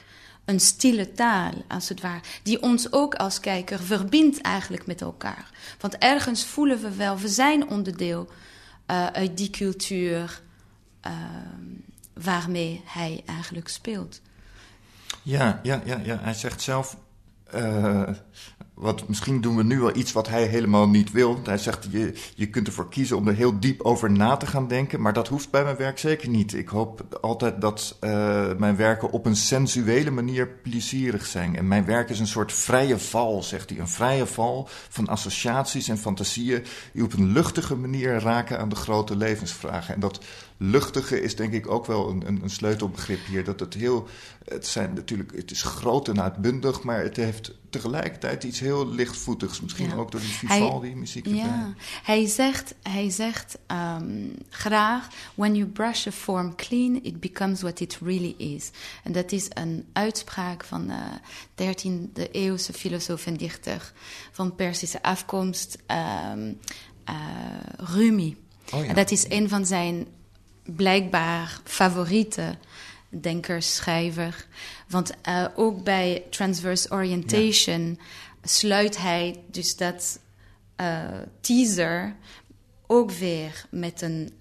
een 0.45 0.59
stille 0.59 1.11
taal, 1.11 1.53
als 1.67 1.89
het 1.89 2.01
ware, 2.01 2.21
die 2.43 2.61
ons 2.61 2.91
ook 2.91 3.15
als 3.15 3.39
kijker 3.39 3.79
verbindt 3.79 4.41
eigenlijk 4.41 4.85
met 4.85 5.01
elkaar. 5.01 5.49
Want 5.79 5.97
ergens 5.97 6.45
voelen 6.45 6.81
we 6.81 6.95
wel, 6.95 7.17
we 7.17 7.27
zijn 7.27 7.69
onderdeel 7.69 8.27
uh, 8.87 9.05
uit 9.07 9.37
die 9.37 9.49
cultuur 9.49 10.41
uh, 11.07 11.11
waarmee 12.13 12.81
hij 12.85 13.23
eigenlijk 13.25 13.67
speelt. 13.67 14.21
Ja, 15.21 15.59
ja, 15.63 15.81
ja, 15.85 15.99
ja. 16.03 16.19
hij 16.21 16.33
zegt 16.33 16.61
zelf. 16.61 16.97
Uh, 17.55 18.09
wat, 18.73 19.07
misschien 19.07 19.41
doen 19.41 19.55
we 19.55 19.63
nu 19.63 19.79
wel 19.79 19.95
iets 19.95 20.11
wat 20.11 20.27
hij 20.27 20.45
helemaal 20.45 20.89
niet 20.89 21.11
wil. 21.11 21.39
Hij 21.43 21.57
zegt, 21.57 21.87
je, 21.89 22.13
je 22.35 22.49
kunt 22.49 22.67
ervoor 22.67 22.89
kiezen 22.89 23.17
om 23.17 23.27
er 23.27 23.33
heel 23.33 23.59
diep 23.59 23.81
over 23.81 24.11
na 24.11 24.37
te 24.37 24.45
gaan 24.45 24.67
denken. 24.67 25.01
Maar 25.01 25.13
dat 25.13 25.27
hoeft 25.27 25.49
bij 25.49 25.63
mijn 25.63 25.75
werk 25.75 25.99
zeker 25.99 26.29
niet. 26.29 26.53
Ik 26.53 26.67
hoop 26.67 27.17
altijd 27.21 27.61
dat 27.61 27.97
uh, 28.01 28.53
mijn 28.57 28.75
werken 28.75 29.11
op 29.11 29.25
een 29.25 29.35
sensuele 29.35 30.11
manier 30.11 30.47
plezierig 30.47 31.25
zijn. 31.25 31.55
En 31.55 31.67
mijn 31.67 31.85
werk 31.85 32.09
is 32.09 32.19
een 32.19 32.27
soort 32.27 32.53
vrije 32.53 32.99
val, 32.99 33.43
zegt 33.43 33.69
hij. 33.69 33.79
Een 33.79 33.87
vrije 33.87 34.25
val 34.25 34.67
van 34.89 35.07
associaties 35.07 35.87
en 35.87 35.97
fantasieën... 35.97 36.63
die 36.93 37.03
op 37.03 37.13
een 37.13 37.31
luchtige 37.31 37.75
manier 37.75 38.19
raken 38.19 38.59
aan 38.59 38.69
de 38.69 38.75
grote 38.75 39.17
levensvragen. 39.17 39.93
En 39.93 39.99
dat 39.99 40.19
luchtige 40.69 41.21
is 41.21 41.35
denk 41.35 41.53
ik 41.53 41.67
ook 41.67 41.85
wel 41.85 42.09
een, 42.09 42.27
een, 42.27 42.39
een 42.43 42.49
sleutelbegrip 42.49 43.25
hier. 43.25 43.43
Dat 43.43 43.59
het 43.59 43.73
heel, 43.73 44.07
het 44.45 44.67
zijn 44.67 44.93
natuurlijk, 44.93 45.35
het 45.35 45.51
is 45.51 45.61
groot 45.61 46.07
en 46.07 46.21
uitbundig, 46.21 46.83
maar 46.83 47.03
het 47.03 47.15
heeft 47.15 47.55
tegelijkertijd 47.69 48.43
iets 48.43 48.59
heel 48.59 48.87
lichtvoetigs. 48.87 49.61
Misschien 49.61 49.89
ja. 49.89 49.95
ook 49.95 50.11
door 50.11 50.19
die 50.19 50.29
Vivaldi-muziek. 50.29 51.25
Ja, 51.27 51.73
hij 52.03 52.27
zegt, 52.27 52.75
hij 52.81 53.09
zegt 53.09 53.57
um, 53.67 54.35
graag: 54.49 55.07
When 55.35 55.55
you 55.55 55.69
brush 55.69 56.07
a 56.07 56.11
form 56.11 56.55
clean, 56.55 56.99
it 57.03 57.19
becomes 57.19 57.61
what 57.61 57.79
it 57.79 57.99
really 58.01 58.35
is. 58.37 58.69
En 59.03 59.11
dat 59.11 59.31
is 59.31 59.47
een 59.49 59.85
uitspraak 59.93 60.63
van 60.63 60.87
de 60.87 61.63
uh, 61.63 61.71
13e 61.73 62.31
eeuwse 62.31 62.73
filosoof 62.73 63.25
en 63.25 63.37
dichter 63.37 63.93
van 64.31 64.55
Persische 64.55 65.01
afkomst, 65.01 65.77
um, 66.31 66.59
uh, 67.09 67.15
Rumi. 67.77 68.37
Oh 68.73 68.83
ja. 68.83 68.89
En 68.89 68.95
dat 68.95 69.11
is 69.11 69.25
een 69.29 69.49
van 69.49 69.65
zijn 69.65 70.07
blijkbaar 70.65 71.59
favoriete 71.63 72.57
denker, 73.09 73.61
schrijver. 73.61 74.45
Want 74.87 75.11
uh, 75.27 75.45
ook 75.55 75.83
bij 75.83 76.23
Transverse 76.29 76.91
Orientation 76.91 77.87
ja. 77.87 78.05
sluit 78.43 78.97
hij 78.97 79.39
dus 79.51 79.75
dat 79.75 80.19
uh, 80.81 81.03
teaser 81.41 82.15
ook 82.87 83.11
weer 83.11 83.65
met 83.69 84.01
een, 84.01 84.33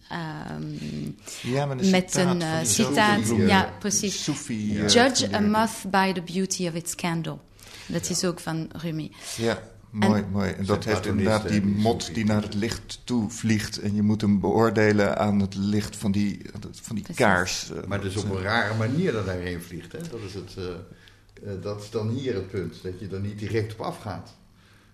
um, 0.50 1.16
ja, 1.42 1.66
met 1.66 1.84
een 1.84 1.90
met 1.90 2.10
citaat. 2.10 2.34
Een, 2.34 2.40
uh, 2.40 2.58
citaat 2.62 3.26
Sophie, 3.26 3.46
ja, 3.46 3.72
precies. 3.78 4.24
Sophie, 4.24 4.72
Judge 4.74 5.34
a 5.34 5.40
moth 5.40 5.90
by 5.90 6.12
the 6.12 6.22
beauty 6.22 6.66
of 6.66 6.74
its 6.74 6.94
candle. 6.94 7.38
Dat 7.86 8.06
ja. 8.06 8.14
is 8.14 8.24
ook 8.24 8.40
van 8.40 8.70
Rumi. 8.72 9.12
Ja. 9.36 9.62
Mooi, 9.92 10.22
en, 10.22 10.30
mooi. 10.30 10.50
En 10.50 10.64
dat 10.64 10.84
heeft 10.84 11.06
inderdaad 11.06 11.48
die 11.48 11.62
mot 11.62 12.14
die 12.14 12.24
naar 12.24 12.42
het 12.42 12.54
licht 12.54 13.00
toe 13.04 13.30
vliegt. 13.30 13.80
En 13.80 13.94
je 13.94 14.02
moet 14.02 14.20
hem 14.20 14.40
beoordelen 14.40 15.18
aan 15.18 15.40
het 15.40 15.54
licht 15.54 15.96
van 15.96 16.12
die, 16.12 16.40
van 16.72 16.96
die 16.96 17.04
kaars. 17.14 17.72
Maar 17.86 18.00
dus 18.00 18.16
op 18.16 18.30
een 18.30 18.42
rare 18.42 18.74
manier 18.74 19.12
dat 19.12 19.26
hij 19.26 19.40
heen 19.40 19.62
vliegt. 19.62 19.92
Hè? 19.92 19.98
Dat, 19.98 20.20
is 20.26 20.34
het, 20.34 20.54
uh, 20.58 20.64
uh, 20.64 21.62
dat 21.62 21.82
is 21.82 21.90
dan 21.90 22.08
hier 22.08 22.34
het 22.34 22.50
punt. 22.50 22.82
Dat 22.82 23.00
je 23.00 23.08
er 23.08 23.20
niet 23.20 23.38
direct 23.38 23.72
op 23.72 23.80
afgaat. 23.80 24.34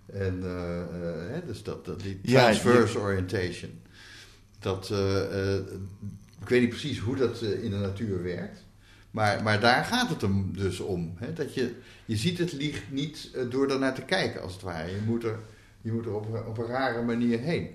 En 0.07 0.41
uh, 0.45 1.47
dus 1.47 1.63
dat, 1.63 1.85
dat, 1.85 2.01
die 2.01 2.21
transverse 2.21 2.93
ja, 2.93 2.99
je, 2.99 3.07
orientation. 3.07 3.71
Dat, 4.59 4.91
ik 6.41 6.49
weet 6.49 6.61
niet 6.61 6.71
precies 6.71 6.99
hoe 6.99 7.17
dat 7.17 7.43
in 7.43 7.71
de 7.71 7.77
natuur 7.77 8.23
werkt. 8.23 8.67
Maar, 9.11 9.43
maar 9.43 9.61
daar 9.61 9.85
gaat 9.85 10.09
het 10.09 10.21
hem 10.21 10.57
dus 10.57 10.81
om. 10.81 11.15
Hè? 11.17 11.33
Dat 11.33 11.55
je, 11.55 11.75
je 12.05 12.17
ziet 12.17 12.39
het 12.39 12.53
licht 12.53 12.83
niet 12.91 13.31
door 13.51 13.71
er 13.71 13.79
naar 13.79 13.95
te 13.95 14.03
kijken, 14.03 14.43
als 14.43 14.53
het 14.53 14.63
ware. 14.63 14.91
Je 14.91 15.01
moet 15.07 15.25
er, 15.25 15.39
je 15.81 15.93
moet 15.93 16.05
er 16.05 16.15
op, 16.15 16.45
op 16.49 16.59
een 16.59 16.67
rare 16.67 17.03
manier 17.03 17.39
heen. 17.39 17.71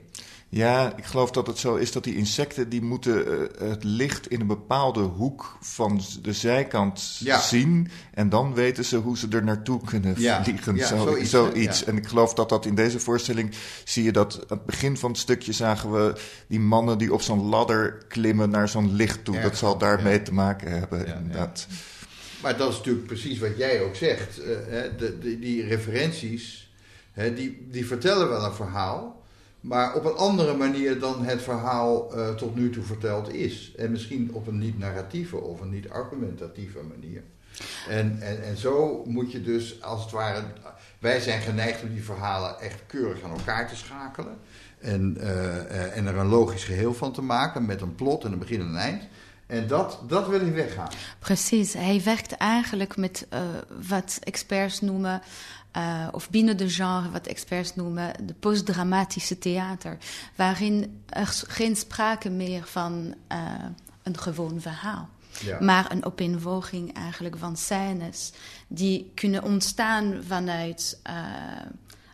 Ja, 0.54 0.94
ik 0.98 1.06
geloof 1.06 1.32
dat 1.32 1.48
het 1.48 1.58
zo 1.58 1.76
is 1.76 1.92
dat 1.92 2.04
die 2.04 2.16
insecten... 2.16 2.70
die 2.70 2.82
moeten 2.82 3.28
uh, 3.28 3.70
het 3.70 3.84
licht 3.84 4.28
in 4.28 4.42
een 4.42 4.48
bepaalde 4.48 5.00
hoek 5.00 5.58
van 5.62 6.02
de 6.22 6.34
zijkant 6.34 7.18
ja. 7.20 7.40
zien... 7.40 7.90
en 8.14 8.30
dan 8.30 8.54
weten 8.54 8.86
ze 8.86 8.98
hoe 8.98 9.18
ze 9.18 9.28
er 9.30 9.44
naartoe 9.44 9.82
kunnen 9.86 10.16
ja. 10.18 10.44
vliegen. 10.44 10.76
Ja, 10.76 10.88
zo, 10.88 10.98
zoiets, 10.98 11.30
zoiets. 11.30 11.84
En 11.84 11.98
ik 11.98 12.08
geloof 12.08 12.34
dat 12.34 12.50
dat 12.50 12.66
in 12.66 12.76
deze 12.76 13.00
voorstelling... 13.00 13.52
zie 13.84 14.04
je 14.04 14.12
dat 14.12 14.36
aan 14.36 14.58
het 14.58 14.66
begin 14.66 14.98
van 14.98 15.12
het 15.12 15.20
stukje 15.20 15.54
zagen 15.54 15.92
we... 15.92 16.14
die 16.48 16.60
mannen 16.60 16.98
die 16.98 17.14
op 17.14 17.22
zo'n 17.22 17.44
ladder 17.50 18.06
klimmen 18.08 18.50
naar 18.50 18.70
zo'n 18.70 18.96
licht 18.96 19.26
toe. 19.26 19.40
dat 19.40 19.58
zal 19.58 19.78
daarmee 19.78 20.22
te 20.22 20.34
maken 20.34 20.72
hebben, 20.72 21.06
inderdaad. 21.06 21.68
Maar 22.42 22.58
dat 22.58 22.72
is 22.72 22.78
natuurlijk 22.78 23.06
precies 23.06 23.40
wat 23.40 23.58
jij 23.58 23.82
ook 23.82 23.96
zegt. 23.96 24.40
Uh, 24.40 24.46
de, 24.98 25.18
de, 25.22 25.40
die 25.40 25.68
referenties, 25.68 26.74
hè, 27.12 27.34
die, 27.34 27.68
die 27.72 27.88
vertellen 27.88 28.30
wel 28.30 28.46
een 28.46 28.54
verhaal... 28.54 29.22
Maar 29.64 29.96
op 29.96 30.06
een 30.06 30.16
andere 30.16 30.58
manier 30.58 31.00
dan 31.00 31.26
het 31.26 31.42
verhaal 31.42 32.18
uh, 32.18 32.30
tot 32.30 32.56
nu 32.56 32.70
toe 32.70 32.84
verteld 32.84 33.34
is. 33.34 33.72
En 33.76 33.92
misschien 33.92 34.30
op 34.34 34.48
een 34.48 34.58
niet-narratieve 34.58 35.38
of 35.38 35.62
een 35.62 35.70
niet-argumentatieve 35.70 36.80
manier. 36.82 37.24
En, 37.90 38.22
en, 38.22 38.44
en 38.44 38.58
zo 38.58 39.04
moet 39.06 39.32
je 39.32 39.42
dus 39.42 39.82
als 39.82 40.02
het 40.02 40.12
ware. 40.12 40.44
Wij 41.00 41.20
zijn 41.20 41.42
geneigd 41.42 41.84
om 41.84 41.94
die 41.94 42.04
verhalen 42.04 42.60
echt 42.60 42.80
keurig 42.88 43.24
aan 43.24 43.38
elkaar 43.38 43.68
te 43.68 43.76
schakelen. 43.76 44.38
En, 44.80 45.18
uh, 45.18 45.26
uh, 45.26 45.98
en 45.98 46.08
er 46.08 46.18
een 46.18 46.28
logisch 46.28 46.64
geheel 46.64 46.94
van 46.94 47.14
te 47.14 47.22
maken 47.22 47.66
met 47.66 47.82
een 47.82 47.96
plot 47.96 48.24
en 48.24 48.32
een 48.32 48.40
begin 48.40 48.60
en 48.60 48.68
een 48.68 48.76
eind. 48.76 49.04
En 49.48 49.68
dat, 49.68 50.00
dat 50.08 50.28
wil 50.28 50.40
hij 50.40 50.54
weggaan. 50.54 50.90
Precies. 51.20 51.74
Hij 51.74 52.02
werkt 52.04 52.32
eigenlijk 52.32 52.98
met 52.98 53.28
wat 53.90 54.20
experts 54.24 54.82
noemen. 54.82 55.22
Uh, 55.78 56.08
of 56.12 56.30
binnen 56.30 56.58
de 56.58 56.70
genre, 56.70 57.12
wat 57.12 57.28
experts 57.28 57.76
noemen, 57.76 58.14
de 58.26 58.34
postdramatische 58.34 59.38
theater. 59.38 59.98
Waarin 60.36 61.02
er 61.06 61.44
geen 61.48 61.76
sprake 61.76 62.30
meer 62.30 62.64
van 62.66 63.16
uh, 63.32 63.38
een 64.04 64.18
gewoon 64.18 64.62
verhaal. 64.62 65.10
Ja. 65.40 65.60
Maar 65.60 65.92
een 65.92 66.06
opeenvolging 66.06 66.94
eigenlijk 66.94 67.38
van 67.38 67.58
scènes 67.58 68.32
die 68.68 69.12
kunnen 69.16 69.44
ontstaan 69.44 70.24
vanuit 70.28 71.00
uh, 71.08 71.14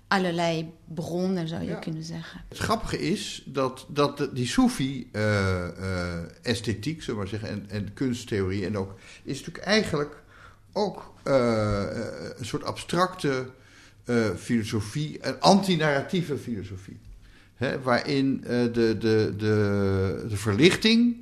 allerlei 0.07 0.73
bronnen, 0.85 1.47
zou 1.47 1.61
je 1.61 1.69
ja. 1.69 1.75
kunnen 1.75 2.03
zeggen. 2.03 2.41
Het 2.47 2.57
grappige 2.57 2.99
is 2.99 3.43
dat, 3.45 3.85
dat 3.89 4.29
die 4.33 4.47
Soefi-esthetiek, 4.47 7.03
zullen 7.03 7.19
we 7.19 7.27
maar 7.29 7.39
zeggen, 7.39 7.49
en, 7.49 7.65
en 7.69 7.93
kunsttheorie 7.93 8.65
en 8.65 8.77
ook, 8.77 8.99
is 9.23 9.37
natuurlijk 9.37 9.65
eigenlijk 9.65 10.23
ook 10.73 11.13
uh, 11.23 11.33
een 12.39 12.45
soort 12.45 12.63
abstracte 12.63 13.49
uh, 14.05 14.29
filosofie, 14.35 15.17
een 15.21 15.39
antinarratieve 15.39 16.37
filosofie. 16.37 16.99
Hè, 17.55 17.81
waarin 17.81 18.43
uh, 18.43 18.47
de, 18.47 18.71
de, 18.73 19.33
de, 19.37 20.25
de 20.29 20.37
verlichting 20.37 21.15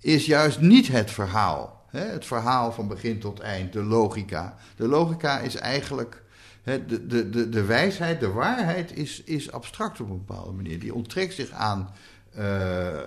is 0.00 0.26
juist 0.26 0.60
niet 0.60 0.88
het 0.88 1.10
verhaal. 1.10 1.84
Hè, 1.90 2.04
het 2.04 2.26
verhaal 2.26 2.72
van 2.72 2.88
begin 2.88 3.18
tot 3.18 3.40
eind, 3.40 3.72
de 3.72 3.82
logica. 3.82 4.56
De 4.76 4.86
logica 4.86 5.38
is 5.38 5.54
eigenlijk. 5.54 6.22
De, 6.62 7.06
de, 7.06 7.30
de, 7.30 7.48
de 7.48 7.64
wijsheid, 7.64 8.20
de 8.20 8.28
waarheid 8.28 8.96
is, 8.96 9.22
is 9.24 9.52
abstract 9.52 10.00
op 10.00 10.10
een 10.10 10.24
bepaalde 10.24 10.52
manier. 10.52 10.78
Die 10.78 10.94
onttrekt 10.94 11.34
zich 11.34 11.50
aan 11.50 11.90
uh, 12.38 12.98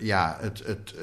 ja, 0.00 0.36
het, 0.40 0.62
het 0.66 0.94
uh, 0.96 1.02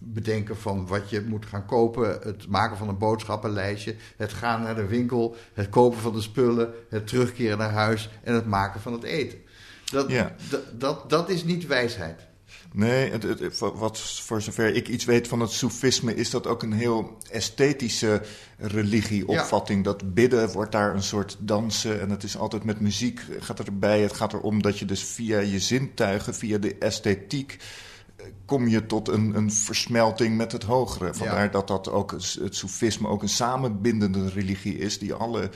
bedenken 0.00 0.56
van 0.56 0.86
wat 0.86 1.10
je 1.10 1.20
moet 1.20 1.46
gaan 1.46 1.66
kopen, 1.66 2.18
het 2.22 2.48
maken 2.48 2.76
van 2.76 2.88
een 2.88 2.98
boodschappenlijstje, 2.98 3.94
het 4.16 4.32
gaan 4.32 4.62
naar 4.62 4.74
de 4.74 4.86
winkel, 4.86 5.36
het 5.52 5.68
kopen 5.68 5.98
van 5.98 6.12
de 6.12 6.20
spullen, 6.20 6.72
het 6.88 7.06
terugkeren 7.06 7.58
naar 7.58 7.72
huis 7.72 8.10
en 8.22 8.34
het 8.34 8.46
maken 8.46 8.80
van 8.80 8.92
het 8.92 9.02
eten. 9.02 9.38
Dat, 9.84 10.10
ja. 10.10 10.34
dat, 10.72 11.10
dat 11.10 11.28
is 11.28 11.44
niet 11.44 11.66
wijsheid. 11.66 12.27
Nee, 12.72 13.10
het, 13.10 13.22
het, 13.22 13.58
wat, 13.58 14.00
voor 14.00 14.42
zover 14.42 14.74
ik 14.74 14.88
iets 14.88 15.04
weet 15.04 15.28
van 15.28 15.40
het 15.40 15.50
soefisme, 15.50 16.14
is 16.14 16.30
dat 16.30 16.46
ook 16.46 16.62
een 16.62 16.72
heel 16.72 17.16
esthetische 17.30 18.22
religieopvatting. 18.58 19.84
Ja. 19.84 19.92
Dat 19.92 20.14
bidden 20.14 20.52
wordt 20.52 20.72
daar 20.72 20.94
een 20.94 21.02
soort 21.02 21.36
dansen 21.40 22.00
en 22.00 22.10
het 22.10 22.22
is 22.22 22.36
altijd 22.36 22.64
met 22.64 22.80
muziek 22.80 23.20
gaat 23.38 23.60
erbij. 23.60 24.00
Het 24.00 24.12
gaat 24.12 24.32
erom 24.32 24.62
dat 24.62 24.78
je 24.78 24.84
dus 24.84 25.02
via 25.02 25.38
je 25.38 25.58
zintuigen, 25.58 26.34
via 26.34 26.58
de 26.58 26.76
esthetiek, 26.78 27.58
kom 28.44 28.68
je 28.68 28.86
tot 28.86 29.08
een, 29.08 29.36
een 29.36 29.52
versmelting 29.52 30.36
met 30.36 30.52
het 30.52 30.62
hogere. 30.62 31.14
Vandaar 31.14 31.50
dat 31.50 31.68
dat 31.68 31.90
ook 31.90 32.10
het 32.40 32.56
soefisme 32.56 33.08
ook 33.08 33.22
een 33.22 33.28
samenbindende 33.28 34.28
religie 34.28 34.78
is 34.78 34.98
die 34.98 35.14
alle 35.14 35.50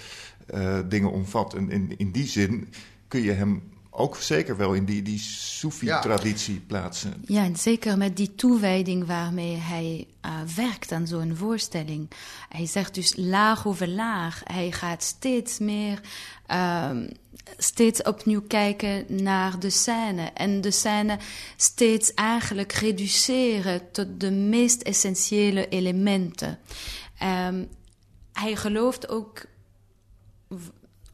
uh, 0.55 0.79
dingen 0.88 1.11
omvat. 1.11 1.55
En 1.55 1.70
in, 1.70 1.94
in 1.96 2.12
die 2.12 2.27
zin 2.27 2.68
kun 3.09 3.22
je 3.22 3.33
hem 3.33 3.62
ook 3.94 4.16
zeker 4.16 4.57
wel 4.57 4.74
in 4.74 4.85
die, 4.85 5.02
die 5.02 5.18
Soefi-traditie 5.18 6.61
plaatsen. 6.61 7.24
Ja, 7.26 7.44
en 7.44 7.57
zeker 7.57 7.98
met 7.98 8.16
die 8.16 8.35
toewijding 8.35 9.07
waarmee 9.07 9.57
hij 9.57 10.07
uh, 10.26 10.40
werkt 10.57 10.92
aan 10.92 11.07
zo'n 11.07 11.37
voorstelling. 11.37 12.11
Hij 12.48 12.66
zegt 12.66 12.94
dus 12.94 13.16
laag 13.16 13.66
over 13.66 13.88
laag. 13.88 14.40
Hij 14.44 14.72
gaat 14.72 15.02
steeds 15.02 15.59
meer, 15.59 16.00
uh, 16.50 16.90
steeds 17.57 18.02
opnieuw 18.02 18.42
kijken 18.42 19.05
naar 19.22 19.59
de 19.59 19.70
scène. 19.70 20.22
En 20.22 20.61
de 20.61 20.70
scène 20.70 21.18
steeds 21.57 22.14
eigenlijk 22.14 22.72
reduceren 22.72 23.90
tot 23.90 24.20
de 24.20 24.31
meest 24.31 24.83
essentiële 24.83 25.68
elementen. 25.68 26.59
Um, 27.22 27.68
hij 28.33 28.57
gelooft 28.57 29.09
ook, 29.09 29.44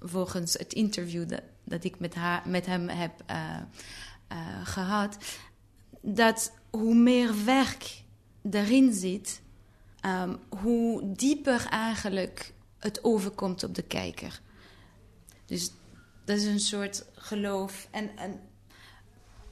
volgens 0.00 0.52
het 0.52 0.72
interview 0.72 1.28
dat 1.28 1.42
dat 1.68 1.84
ik 1.84 1.98
met, 1.98 2.14
haar, 2.14 2.42
met 2.46 2.66
hem 2.66 2.88
heb 2.88 3.22
uh, 3.30 3.56
uh, 4.32 4.38
gehad, 4.64 5.16
dat 6.00 6.52
hoe 6.70 6.94
meer 6.94 7.44
werk 7.44 8.02
erin 8.50 8.92
zit, 8.92 9.40
um, 10.06 10.38
hoe 10.48 11.12
dieper 11.12 11.66
eigenlijk 11.70 12.52
het 12.78 13.04
overkomt 13.04 13.64
op 13.64 13.74
de 13.74 13.82
kijker. 13.82 14.40
Dus 15.46 15.72
dat 16.24 16.36
is 16.36 16.44
een 16.44 16.60
soort 16.60 17.04
geloof 17.14 17.88
en, 17.90 18.16
en 18.16 18.40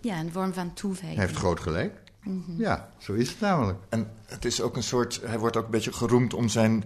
ja, 0.01 0.21
een 0.21 0.33
vorm 0.33 0.53
van 0.53 0.73
toewijding. 0.73 1.17
Hij 1.17 1.27
heeft 1.27 1.39
groot 1.39 1.61
gelijk. 1.61 2.03
Mm 2.23 2.43
-hmm. 2.47 2.59
Ja, 2.59 2.91
zo 2.99 3.13
is 3.13 3.29
het 3.29 3.41
namelijk. 3.41 3.79
En 3.89 4.11
het 4.27 4.45
is 4.45 4.61
ook 4.61 4.77
een 4.77 4.83
soort, 4.83 5.21
hij 5.25 5.39
wordt 5.39 5.57
ook 5.57 5.65
een 5.65 5.71
beetje 5.71 5.93
geroemd 5.93 6.35
om 6.35 6.49
zijn 6.49 6.85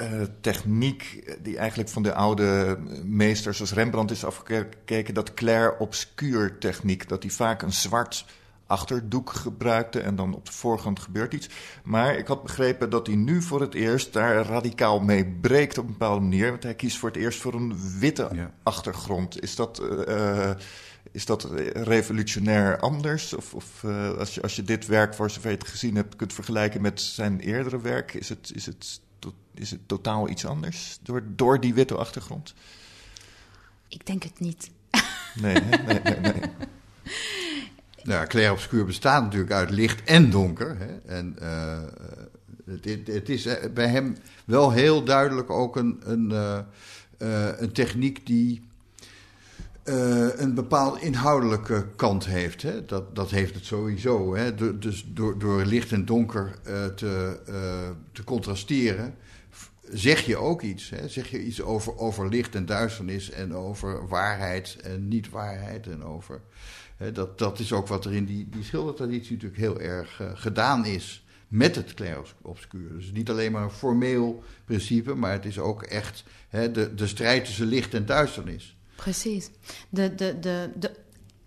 uh, 0.00 0.22
techniek 0.40 1.34
die 1.42 1.58
eigenlijk 1.58 1.88
van 1.88 2.02
de 2.02 2.14
oude 2.14 2.78
meesters 3.04 3.56
zoals 3.56 3.72
Rembrandt 3.72 4.10
is 4.10 4.24
afgekeken, 4.24 5.14
dat 5.14 5.34
clair 5.34 5.76
obscuur 5.76 6.58
techniek, 6.58 7.08
dat 7.08 7.22
hij 7.22 7.32
vaak 7.32 7.62
een 7.62 7.72
zwart 7.72 8.24
achterdoek 8.66 9.30
gebruikte 9.32 10.00
en 10.00 10.16
dan 10.16 10.34
op 10.34 10.46
de 10.46 10.52
voorgrond 10.52 11.00
gebeurt 11.00 11.34
iets. 11.34 11.48
Maar 11.84 12.16
ik 12.16 12.26
had 12.26 12.42
begrepen 12.42 12.90
dat 12.90 13.06
hij 13.06 13.16
nu 13.16 13.42
voor 13.42 13.60
het 13.60 13.74
eerst 13.74 14.12
daar 14.12 14.46
radicaal 14.46 15.00
mee 15.00 15.26
breekt 15.26 15.78
op 15.78 15.84
een 15.84 15.92
bepaalde 15.92 16.20
manier, 16.20 16.50
want 16.50 16.62
hij 16.62 16.74
kiest 16.74 16.98
voor 16.98 17.08
het 17.08 17.18
eerst 17.18 17.40
voor 17.40 17.54
een 17.54 17.98
witte 17.98 18.28
ja. 18.32 18.52
achtergrond. 18.62 19.42
Is 19.42 19.56
dat... 19.56 19.82
Uh, 20.08 20.50
is 21.12 21.26
dat 21.26 21.48
revolutionair 21.72 22.78
anders? 22.78 23.34
Of, 23.34 23.54
of 23.54 23.82
uh, 23.82 24.18
als, 24.18 24.34
je, 24.34 24.42
als 24.42 24.56
je 24.56 24.62
dit 24.62 24.86
werk, 24.86 25.14
voor 25.14 25.30
zover 25.30 25.50
je 25.50 25.56
het 25.56 25.68
gezien 25.68 25.94
hebt, 25.94 26.16
kunt 26.16 26.32
vergelijken 26.32 26.80
met 26.80 27.00
zijn 27.00 27.40
eerdere 27.40 27.80
werk, 27.80 28.14
is 28.14 28.28
het, 28.28 28.52
is 28.54 28.66
het 28.66 29.00
is 29.54 29.70
het 29.70 29.80
totaal 29.86 30.28
iets 30.28 30.46
anders 30.46 30.98
door, 31.02 31.22
door 31.26 31.60
die 31.60 31.74
witte 31.74 31.96
achtergrond? 31.96 32.54
Ik 33.88 34.06
denk 34.06 34.22
het 34.22 34.40
niet. 34.40 34.70
Nee, 35.34 35.54
nee, 35.54 36.00
nee. 36.02 36.16
nee. 36.20 36.40
Nou, 38.02 38.26
clair 38.26 38.52
obscuur 38.52 38.84
bestaat 38.84 39.22
natuurlijk 39.22 39.52
uit 39.52 39.70
licht 39.70 40.04
en 40.04 40.30
donker. 40.30 40.76
Hè? 40.78 41.16
En 41.16 41.36
uh, 41.42 41.78
het, 42.64 43.06
het, 43.06 43.28
is 43.28 43.46
eh, 43.46 43.72
bij 43.72 43.88
hem 43.88 44.16
wel 44.44 44.70
heel 44.72 45.04
duidelijk 45.04 45.50
ook 45.50 45.76
een, 45.76 46.00
een, 46.04 46.30
uh, 46.30 46.58
uh, 47.18 47.60
een 47.60 47.72
techniek 47.72 48.26
die 48.26 48.68
een 50.36 50.54
bepaalde 50.54 51.00
inhoudelijke 51.00 51.86
kant 51.96 52.26
heeft. 52.26 52.62
Hè? 52.62 52.84
Dat, 52.84 53.14
dat 53.14 53.30
heeft 53.30 53.54
het 53.54 53.64
sowieso. 53.64 54.36
Hè? 54.36 54.78
Dus 54.78 55.06
door, 55.08 55.38
door 55.38 55.64
licht 55.64 55.92
en 55.92 56.04
donker 56.04 56.54
te, 56.94 57.40
te 58.12 58.24
contrasteren 58.24 59.14
zeg 59.92 60.26
je 60.26 60.36
ook 60.36 60.62
iets. 60.62 60.90
Hè? 60.90 61.08
Zeg 61.08 61.30
je 61.30 61.44
iets 61.44 61.62
over, 61.62 61.98
over 61.98 62.28
licht 62.28 62.54
en 62.54 62.66
duisternis 62.66 63.30
en 63.30 63.54
over 63.54 64.08
waarheid 64.08 64.76
en 64.82 65.08
niet-waarheid. 65.08 65.86
En 65.86 66.04
over, 66.04 66.40
hè, 66.96 67.12
dat, 67.12 67.38
dat 67.38 67.58
is 67.58 67.72
ook 67.72 67.86
wat 67.86 68.04
er 68.04 68.12
in 68.12 68.24
die, 68.24 68.48
die 68.48 68.64
schildertraditie 68.64 69.32
natuurlijk 69.32 69.60
heel 69.60 69.80
erg 69.80 70.20
gedaan 70.34 70.86
is 70.86 71.24
met 71.48 71.74
het 71.74 71.94
clair-obscuur. 71.94 72.92
Dus 72.92 73.12
niet 73.12 73.30
alleen 73.30 73.52
maar 73.52 73.62
een 73.62 73.70
formeel 73.70 74.42
principe, 74.64 75.14
maar 75.14 75.32
het 75.32 75.44
is 75.44 75.58
ook 75.58 75.82
echt 75.82 76.24
hè, 76.48 76.70
de, 76.70 76.94
de 76.94 77.06
strijd 77.06 77.44
tussen 77.44 77.66
licht 77.66 77.94
en 77.94 78.06
duisternis. 78.06 78.76
Precies. 79.00 79.50
De, 79.88 80.14
de, 80.14 80.38
de, 80.38 80.70
de, 80.76 80.90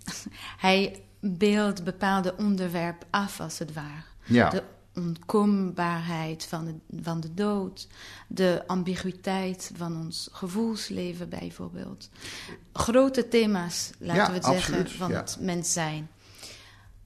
hij 0.68 1.04
beeldt 1.20 1.84
bepaalde 1.84 2.34
onderwerpen 2.38 3.08
af, 3.10 3.40
als 3.40 3.60
het 3.60 3.74
ware. 3.74 4.04
Ja. 4.24 4.50
De 4.50 4.64
onkombaarheid 4.96 6.46
van 6.46 6.66
de, 6.66 7.02
van 7.02 7.20
de 7.20 7.34
dood, 7.34 7.88
de 8.28 8.64
ambiguïteit 8.68 9.72
van 9.76 9.98
ons 9.98 10.30
gevoelsleven 10.32 11.30
bijvoorbeeld. 11.30 12.10
Grote 12.74 13.28
thema's, 13.28 13.90
laten 13.98 14.22
ja, 14.22 14.28
we 14.28 14.34
het 14.34 14.46
absoluut, 14.46 14.80
zeggen, 14.80 14.98
van 14.98 15.12
ja. 15.12 15.18
het 15.18 15.38
mens 15.40 15.74
zijn. 15.74 16.10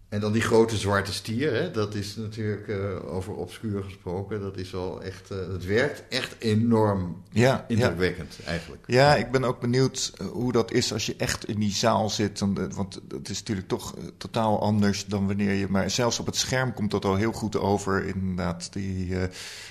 En 0.09 0.19
dan 0.19 0.31
die 0.31 0.41
grote 0.41 0.77
zwarte 0.77 1.13
stier, 1.13 1.53
hè? 1.53 1.71
dat 1.71 1.95
is 1.95 2.15
natuurlijk 2.15 2.67
uh, 2.67 3.13
over 3.13 3.33
obscuur 3.33 3.83
gesproken. 3.83 4.41
Dat 4.41 4.57
is 4.57 4.71
wel 4.71 5.03
echt, 5.03 5.31
uh, 5.31 5.37
het 5.37 5.65
werkt 5.65 6.03
echt 6.09 6.35
enorm 6.39 7.23
ja, 7.29 7.65
indrukwekkend 7.67 8.35
ja. 8.39 8.45
eigenlijk. 8.45 8.83
Ja, 8.85 9.15
ik 9.15 9.31
ben 9.31 9.43
ook 9.43 9.59
benieuwd 9.59 10.13
uh, 10.21 10.27
hoe 10.27 10.51
dat 10.51 10.71
is 10.71 10.93
als 10.93 11.05
je 11.05 11.15
echt 11.15 11.47
in 11.47 11.59
die 11.59 11.71
zaal 11.71 12.09
zit. 12.09 12.39
Want 12.75 13.01
het 13.09 13.29
is 13.29 13.39
natuurlijk 13.39 13.67
toch 13.67 13.95
totaal 14.17 14.61
anders 14.61 15.05
dan 15.05 15.27
wanneer 15.27 15.53
je. 15.53 15.67
Maar 15.69 15.89
zelfs 15.89 16.19
op 16.19 16.25
het 16.25 16.35
scherm 16.35 16.73
komt 16.73 16.91
dat 16.91 17.05
al 17.05 17.15
heel 17.15 17.33
goed 17.33 17.57
over. 17.57 18.05
Inderdaad, 18.05 18.73
die, 18.73 19.15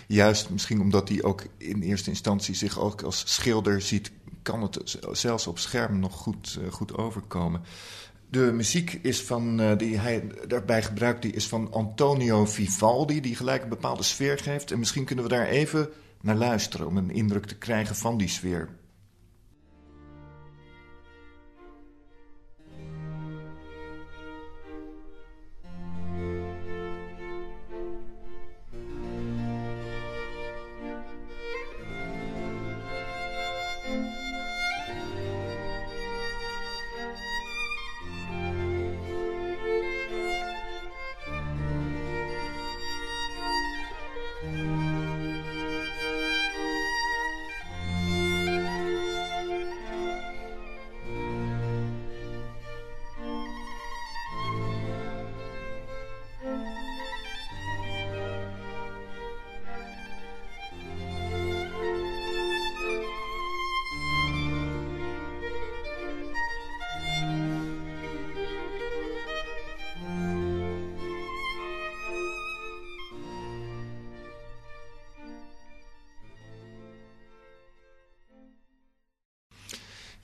juist 0.06 0.50
misschien 0.50 0.80
omdat 0.80 1.08
hij 1.08 1.22
ook 1.22 1.42
in 1.56 1.82
eerste 1.82 2.10
instantie 2.10 2.54
zich 2.54 2.78
ook 2.78 3.02
als 3.02 3.22
schilder 3.26 3.80
ziet, 3.80 4.10
kan 4.42 4.62
het 4.62 4.98
zelfs 5.12 5.46
op 5.46 5.58
scherm 5.58 5.98
nog 5.98 6.12
goed, 6.12 6.58
goed 6.70 6.96
overkomen. 6.96 7.60
De 8.28 8.52
muziek 8.52 8.98
is 9.02 9.22
van, 9.22 9.60
uh, 9.60 9.76
die 9.76 9.98
hij 9.98 10.26
daarbij 10.46 10.82
gebruikt, 10.82 11.22
die 11.22 11.32
is 11.32 11.46
van 11.46 11.72
Antonio 11.72 12.46
Vivaldi, 12.46 13.20
die 13.20 13.36
gelijk 13.36 13.62
een 13.62 13.68
bepaalde 13.68 14.02
sfeer 14.02 14.38
geeft. 14.38 14.70
En 14.70 14.78
misschien 14.78 15.04
kunnen 15.04 15.24
we 15.24 15.30
daar 15.30 15.46
even 15.46 15.88
naar 16.20 16.36
luisteren 16.36 16.86
om 16.86 16.96
een 16.96 17.10
indruk 17.10 17.46
te 17.46 17.58
krijgen 17.58 17.96
van 17.96 18.18
die 18.18 18.28
sfeer. 18.28 18.68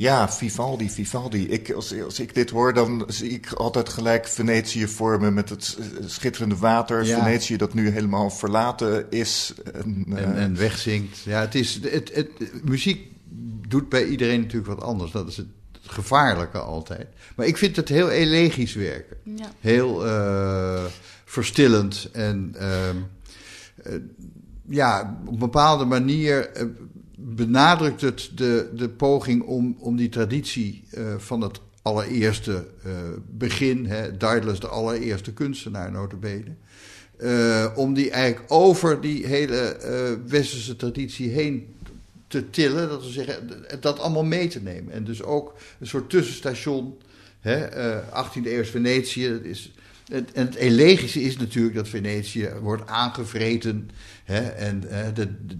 Ja, 0.02 0.32
Vivaldi, 0.32 0.90
Vivaldi. 0.90 1.48
Ik, 1.48 1.72
als, 1.72 2.02
als 2.02 2.20
ik 2.20 2.34
dit 2.34 2.50
hoor, 2.50 2.74
dan 2.74 3.04
zie 3.08 3.30
ik 3.30 3.52
altijd 3.52 3.88
gelijk 3.88 4.28
Venetië 4.28 4.88
vormen 4.88 5.34
met 5.34 5.48
het 5.48 5.78
schitterende 6.06 6.56
water. 6.56 7.04
Ja. 7.04 7.18
Venetië 7.18 7.56
dat 7.56 7.74
nu 7.74 7.90
helemaal 7.90 8.30
verlaten 8.30 9.10
is. 9.10 9.54
En, 9.72 10.04
En, 10.08 10.16
eh, 10.16 10.42
en 10.42 10.56
wegzinkt. 10.56 11.18
Ja, 11.18 11.40
het 11.40 11.54
is, 11.54 11.80
het, 11.82 12.14
het, 12.14 12.28
muziek 12.64 13.10
doet 13.68 13.88
bij 13.88 14.06
iedereen 14.06 14.40
natuurlijk 14.40 14.66
wat 14.66 14.82
anders. 14.82 15.10
Dat 15.10 15.28
is 15.28 15.36
het 15.36 15.46
gevaarlijke 15.82 16.58
altijd. 16.58 17.06
Maar 17.36 17.46
ik 17.46 17.56
vind 17.56 17.76
het 17.76 17.88
heel 17.88 18.10
elegisch 18.10 18.74
werken. 18.74 19.16
Ja. 19.22 19.52
Heel 19.60 20.06
eh, 20.06 20.84
verstillend 21.24 22.08
en 22.12 22.54
ehm, 22.58 22.96
eh, 23.82 23.92
ja, 24.68 25.20
op 25.26 25.32
een 25.32 25.38
bepaalde 25.38 25.84
manier 25.84 26.50
benadrukt 27.24 28.00
het 28.00 28.30
de, 28.34 28.70
de 28.74 28.88
poging 28.88 29.42
om, 29.42 29.76
om 29.78 29.96
die 29.96 30.08
traditie 30.08 30.84
eh, 30.90 31.02
van 31.18 31.40
het 31.40 31.60
allereerste 31.82 32.66
begin. 33.30 33.86
Hè, 33.86 34.16
Daedalus, 34.16 34.60
de 34.60 34.68
allereerste 34.68 35.32
kunstenaar, 35.32 35.90
notabene. 35.90 36.54
Uh, 37.18 37.66
om 37.74 37.94
die 37.94 38.10
eigenlijk 38.10 38.52
over 38.52 39.00
die 39.00 39.26
hele 39.26 39.76
westerse 40.26 40.76
traditie 40.76 41.30
heen 41.30 41.66
te 42.32 42.50
tillen. 42.50 42.88
Dat 42.88 43.04
we 43.04 43.10
zeggen, 43.10 43.48
dat 43.80 43.98
allemaal 43.98 44.24
mee 44.24 44.48
te 44.48 44.60
nemen. 44.60 44.92
En 44.92 45.04
dus 45.04 45.22
ook 45.22 45.54
een 45.80 45.86
soort 45.86 46.10
tussenstation. 46.10 46.98
Hè, 47.40 47.76
uh, 47.96 48.26
18e 48.26 48.46
eeuw 48.46 48.64
Venetië. 48.64 49.28
Dat 49.28 49.42
is, 49.42 49.72
en 50.08 50.26
het 50.34 50.54
elegische 50.54 51.22
is 51.22 51.36
natuurlijk 51.36 51.74
dat 51.74 51.88
Venetië 51.88 52.50
wordt 52.60 52.86
aangevreten. 52.86 53.90
Hè, 54.24 54.40
en 54.40 54.80
de, 54.80 55.12
de, 55.14 55.56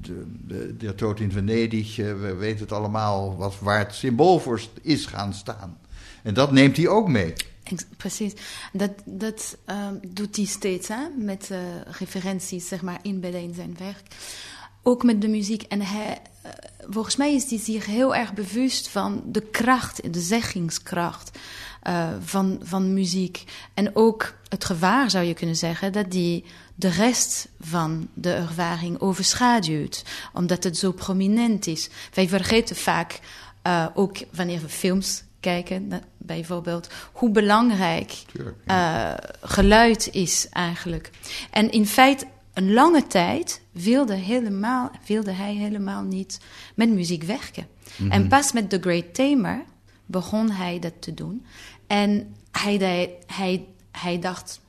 de, 0.77 0.95
de, 0.95 1.15
in 1.17 1.33
Venedig, 1.33 1.97
we 1.97 2.35
weten 2.35 2.61
het 2.61 2.73
allemaal, 2.73 3.37
wat, 3.37 3.59
waar 3.59 3.79
het 3.79 3.95
symbool 3.95 4.39
voor 4.39 4.61
is 4.83 5.07
gaan 5.07 5.35
staan. 5.35 5.79
En 6.23 6.35
dat 6.35 6.53
neemt 6.53 6.77
hij 6.77 6.89
ook 6.89 7.09
mee. 7.09 7.33
Precies. 7.97 8.33
Dat, 8.73 8.91
dat 9.05 9.57
um, 9.67 10.01
doet 10.09 10.37
hij 10.37 10.45
steeds 10.45 10.89
hè? 10.89 11.09
met 11.17 11.49
uh, 11.53 11.59
referenties 11.99 12.69
zeg 12.69 12.83
maar, 12.83 12.99
inbedden 13.03 13.41
in 13.41 13.55
zijn 13.55 13.77
werk. 13.79 14.03
Ook 14.83 15.03
met 15.03 15.21
de 15.21 15.29
muziek. 15.29 15.63
En 15.63 15.81
hij, 15.81 16.19
uh, 16.47 16.51
volgens 16.89 17.17
mij 17.17 17.35
is 17.35 17.51
hij 17.51 17.59
zich 17.59 17.87
heel 17.87 18.15
erg 18.15 18.35
bewust 18.35 18.89
van 18.89 19.23
de 19.27 19.41
kracht, 19.41 20.13
de 20.13 20.21
zeggingskracht 20.21 21.39
uh, 21.89 22.09
van, 22.21 22.61
van 22.63 22.95
muziek. 22.95 23.45
En 23.75 23.97
ook 23.97 24.35
het 24.49 24.65
gevaar, 24.65 25.11
zou 25.11 25.25
je 25.25 25.35
kunnen 25.35 25.57
zeggen, 25.57 25.93
dat 25.93 26.11
die 26.11 26.45
de 26.75 26.89
rest 26.89 27.49
van 27.61 28.09
de 28.15 28.33
ervaring 28.33 29.01
overschaduwt. 29.01 30.05
Omdat 30.33 30.65
het 30.65 30.79
zo 30.79 30.93
prominent 30.93 31.67
is. 31.67 31.91
Wij 32.15 32.29
vergeten 32.29 32.77
vaak, 32.77 33.21
ook 33.95 34.17
wanneer 34.31 34.61
we 34.61 34.69
films 34.69 35.23
kijken, 35.43 36.03
bijvoorbeeld, 36.19 36.89
hoe 37.13 37.31
belangrijk 37.31 38.23
uh, 38.67 39.13
geluid 39.43 40.09
is 40.13 40.49
eigenlijk. 40.49 41.11
En 41.51 41.71
in 41.71 41.87
feite, 41.87 42.27
een 42.53 42.73
lange 42.73 43.07
tijd 43.07 43.61
wilde, 43.73 44.15
helemaal, 44.15 44.91
wilde 45.07 45.33
hij 45.33 45.55
helemaal 45.55 46.03
niet 46.03 46.41
met 46.75 46.89
muziek 46.89 47.23
werken. 47.23 47.67
Mm 47.67 47.91
-hmm. 47.97 48.11
En 48.11 48.29
pas 48.29 48.53
met 48.53 48.71
The 48.71 48.79
Great 48.81 49.15
Tamer 49.15 49.65
begon 50.07 50.51
hij 50.51 50.79
dat 50.79 50.93
te 50.99 51.15
doen. 51.15 51.47
En 51.93 52.35
hij, 52.51 53.17
hij, 53.27 53.67
hij 53.91 54.19
dacht, 54.19 54.61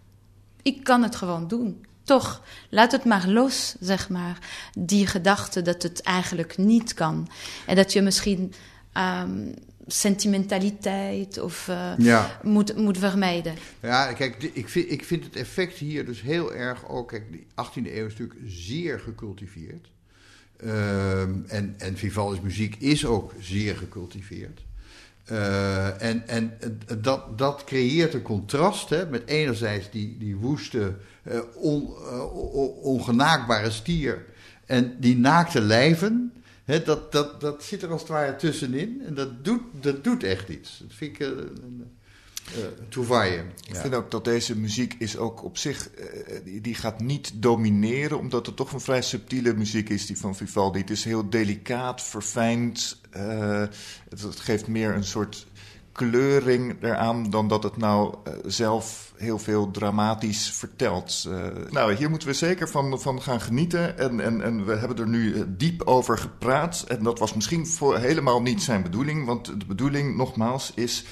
ik 0.61 0.83
kan 0.83 1.03
het 1.03 1.15
gewoon 1.15 1.47
doen. 1.47 1.85
Toch, 2.03 2.43
laat 2.69 2.91
het 2.91 3.05
maar 3.05 3.27
los, 3.27 3.75
zeg 3.79 4.09
maar. 4.09 4.37
Die 4.77 5.07
gedachte 5.07 5.61
dat 5.61 5.83
het 5.83 6.01
eigenlijk 6.01 6.57
niet 6.57 6.93
kan. 6.93 7.29
En 7.65 7.75
dat 7.75 7.93
je 7.93 8.01
misschien 8.01 8.53
um, 8.97 9.53
sentimentaliteit 9.87 11.37
of 11.37 11.67
uh, 11.67 11.91
ja. 11.97 12.39
moet, 12.41 12.77
moet 12.77 12.97
vermijden. 12.97 13.55
Ja, 13.79 14.13
kijk, 14.13 14.43
ik 14.43 14.69
vind, 14.69 14.91
ik 14.91 15.03
vind 15.03 15.23
het 15.23 15.35
effect 15.35 15.77
hier 15.77 16.05
dus 16.05 16.21
heel 16.21 16.53
erg 16.53 16.87
ook. 16.89 17.07
Kijk, 17.07 17.31
die 17.31 17.45
18e 17.45 17.95
eeuw 17.95 18.05
is 18.05 18.17
natuurlijk 18.17 18.39
zeer 18.45 18.99
gecultiveerd. 18.99 19.91
Uh, 20.63 21.21
en, 21.21 21.75
en 21.77 21.97
Vivaldi's 21.97 22.41
muziek 22.41 22.75
is 22.75 23.05
ook 23.05 23.33
zeer 23.39 23.75
gecultiveerd. 23.75 24.61
Uh, 25.31 26.01
en 26.01 26.27
en 26.27 26.57
dat, 27.01 27.37
dat 27.37 27.63
creëert 27.63 28.13
een 28.13 28.21
contrast 28.21 28.89
hè, 28.89 29.09
met 29.09 29.27
enerzijds 29.27 29.91
die, 29.91 30.17
die 30.17 30.35
woeste, 30.35 30.95
uh, 31.23 31.39
on, 31.55 31.95
ongenaakbare 32.81 33.71
stier 33.71 34.25
en 34.65 34.95
die 34.99 35.17
naakte 35.17 35.61
lijven 35.61 36.33
dat, 36.65 37.11
dat, 37.11 37.41
dat 37.41 37.63
zit 37.63 37.81
er 37.81 37.91
als 37.91 38.01
het 38.01 38.09
ware 38.09 38.35
tussenin. 38.35 39.01
En 39.05 39.13
dat 39.13 39.45
doet, 39.45 39.61
dat 39.81 40.03
doet 40.03 40.23
echt 40.23 40.49
iets. 40.49 40.77
Dat 40.77 40.93
vind 40.93 41.19
ik 41.19 41.27
uh. 42.57 43.33
Ik 43.67 43.75
vind 43.75 43.95
ook 43.95 44.11
dat 44.11 44.25
deze 44.25 44.57
muziek 44.57 44.95
is 44.97 45.17
ook 45.17 45.43
op 45.43 45.57
zich... 45.57 45.89
Uh, 45.99 46.05
die, 46.43 46.61
die, 46.61 46.75
gaat 46.75 46.99
niet 46.99 47.31
domineren... 47.35 48.19
omdat 48.19 48.45
het 48.45 48.55
toch 48.55 48.73
een 48.73 48.81
vrij 48.81 49.01
subtiele 49.01 49.53
muziek 49.53 49.89
is, 49.89 50.05
die 50.05 50.17
van 50.17 50.35
Vivaldi. 50.35 50.79
Het 50.79 50.89
is 50.89 51.03
heel 51.03 51.29
delicaat, 51.29 52.01
verfijnd. 52.01 53.01
Het, 53.09 54.21
het, 54.21 54.39
geeft 54.39 54.67
meer 54.67 54.95
een 54.95 55.03
soort 55.03 55.47
kleuring 55.93 56.75
eraan 56.81 57.29
dan 57.29 57.47
dat 57.47 57.63
het 57.63 57.77
nou 57.77 58.15
zelf 58.45 59.13
heel 59.15 59.39
veel 59.39 59.71
dramatisch 59.71 60.51
vertelt. 60.51 61.29
Nou, 61.69 61.93
hier 61.93 62.09
moeten 62.09 62.27
we 62.27 62.33
zeker 62.33 62.69
van, 62.69 62.99
van 62.99 63.21
gaan 63.21 63.41
genieten. 63.41 63.97
En, 63.97 64.19
en, 64.19 64.41
en 64.41 64.65
we 64.65 64.75
hebben 64.75 64.97
er 64.97 65.07
nu 65.07 65.35
eh, 65.35 65.41
diep 65.47 65.81
over 65.81 66.17
gepraat. 66.17 66.85
En 66.87 67.03
dat 67.03 67.19
was 67.19 67.33
misschien 67.33 67.67
voor 67.67 67.97
helemaal 67.97 68.41
niet 68.41 68.61
zijn 68.61 68.83
bedoeling. 68.83 69.25
Want 69.25 69.45
de 69.45 69.65
bedoeling, 69.65 70.15
nogmaals, 70.15 70.71
is 70.75 71.05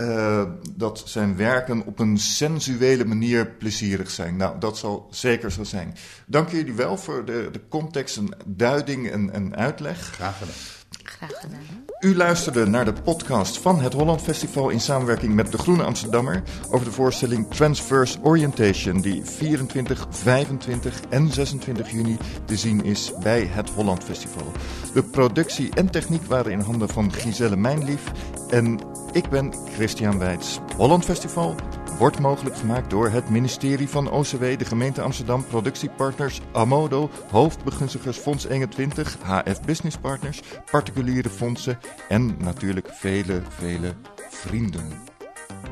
uh, 0.00 0.42
dat 0.76 1.02
zijn 1.04 1.36
werken 1.36 1.86
op 1.86 1.98
een 1.98 2.18
sensuele 2.18 3.04
manier 3.04 3.46
plezierig 3.46 4.10
zijn. 4.10 4.36
Nou, 4.36 4.58
dat 4.58 4.78
zal 4.78 5.06
zeker 5.10 5.52
zo 5.52 5.64
zijn. 5.64 5.94
Dank 6.26 6.48
jullie 6.48 6.74
wel 6.74 6.96
voor 6.96 7.24
de, 7.24 7.48
de 7.52 7.60
context 7.68 8.16
en 8.16 8.28
duiding 8.46 9.10
en, 9.10 9.32
en 9.32 9.56
uitleg. 9.56 9.98
Graag 9.98 10.38
gedaan. 10.38 10.54
Graag 11.02 11.40
gedaan. 11.40 11.84
U 12.00 12.16
luisterde 12.16 12.66
naar 12.66 12.84
de 12.84 12.92
podcast 12.92 13.58
van 13.58 13.80
het 13.80 13.92
Holland 13.92 14.22
Festival 14.22 14.68
in 14.68 14.80
samenwerking 14.80 15.34
met 15.34 15.52
de 15.52 15.58
Groene 15.58 15.82
Amsterdammer 15.82 16.42
over 16.70 16.86
de 16.86 16.92
voorstelling 16.92 17.50
Transverse 17.50 18.18
Orientation 18.22 19.00
die 19.00 19.24
24, 19.24 20.06
25 20.10 21.00
en 21.08 21.32
26 21.32 21.90
juni 21.90 22.18
te 22.44 22.56
zien 22.56 22.84
is 22.84 23.12
bij 23.22 23.44
het 23.44 23.70
Holland 23.70 24.04
Festival. 24.04 24.52
De 24.94 25.02
productie 25.02 25.74
en 25.74 25.90
techniek 25.90 26.24
waren 26.24 26.52
in 26.52 26.60
handen 26.60 26.88
van 26.88 27.12
Giselle 27.12 27.56
Mijnlief 27.56 28.02
en 28.50 28.80
ik 29.12 29.28
ben 29.28 29.52
Christian 29.74 30.18
Weits. 30.18 30.58
Holland 30.76 31.04
Festival 31.04 31.54
wordt 31.98 32.20
mogelijk 32.20 32.56
gemaakt 32.56 32.90
door 32.90 33.08
het 33.08 33.28
ministerie 33.30 33.88
van 33.88 34.10
OCW, 34.10 34.58
de 34.58 34.64
gemeente 34.64 35.02
Amsterdam, 35.02 35.46
productiepartners 35.46 36.40
Amodo, 36.52 37.10
hoofdbegunstigers 37.30 38.18
Fonds 38.18 38.46
21, 38.46 39.16
HF 39.22 39.60
Business 39.60 39.96
Partners, 39.96 40.42
particuliere 40.70 41.28
fondsen 41.28 41.78
en 42.08 42.36
natuurlijk 42.38 42.88
vele, 42.92 43.42
vele 43.48 43.94
vrienden. 44.30 44.88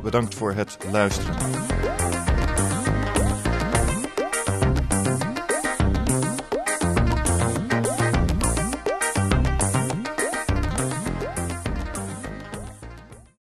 Bedankt 0.03 0.35
voor 0.35 0.53
het 0.53 0.79
luisteren. 0.91 1.37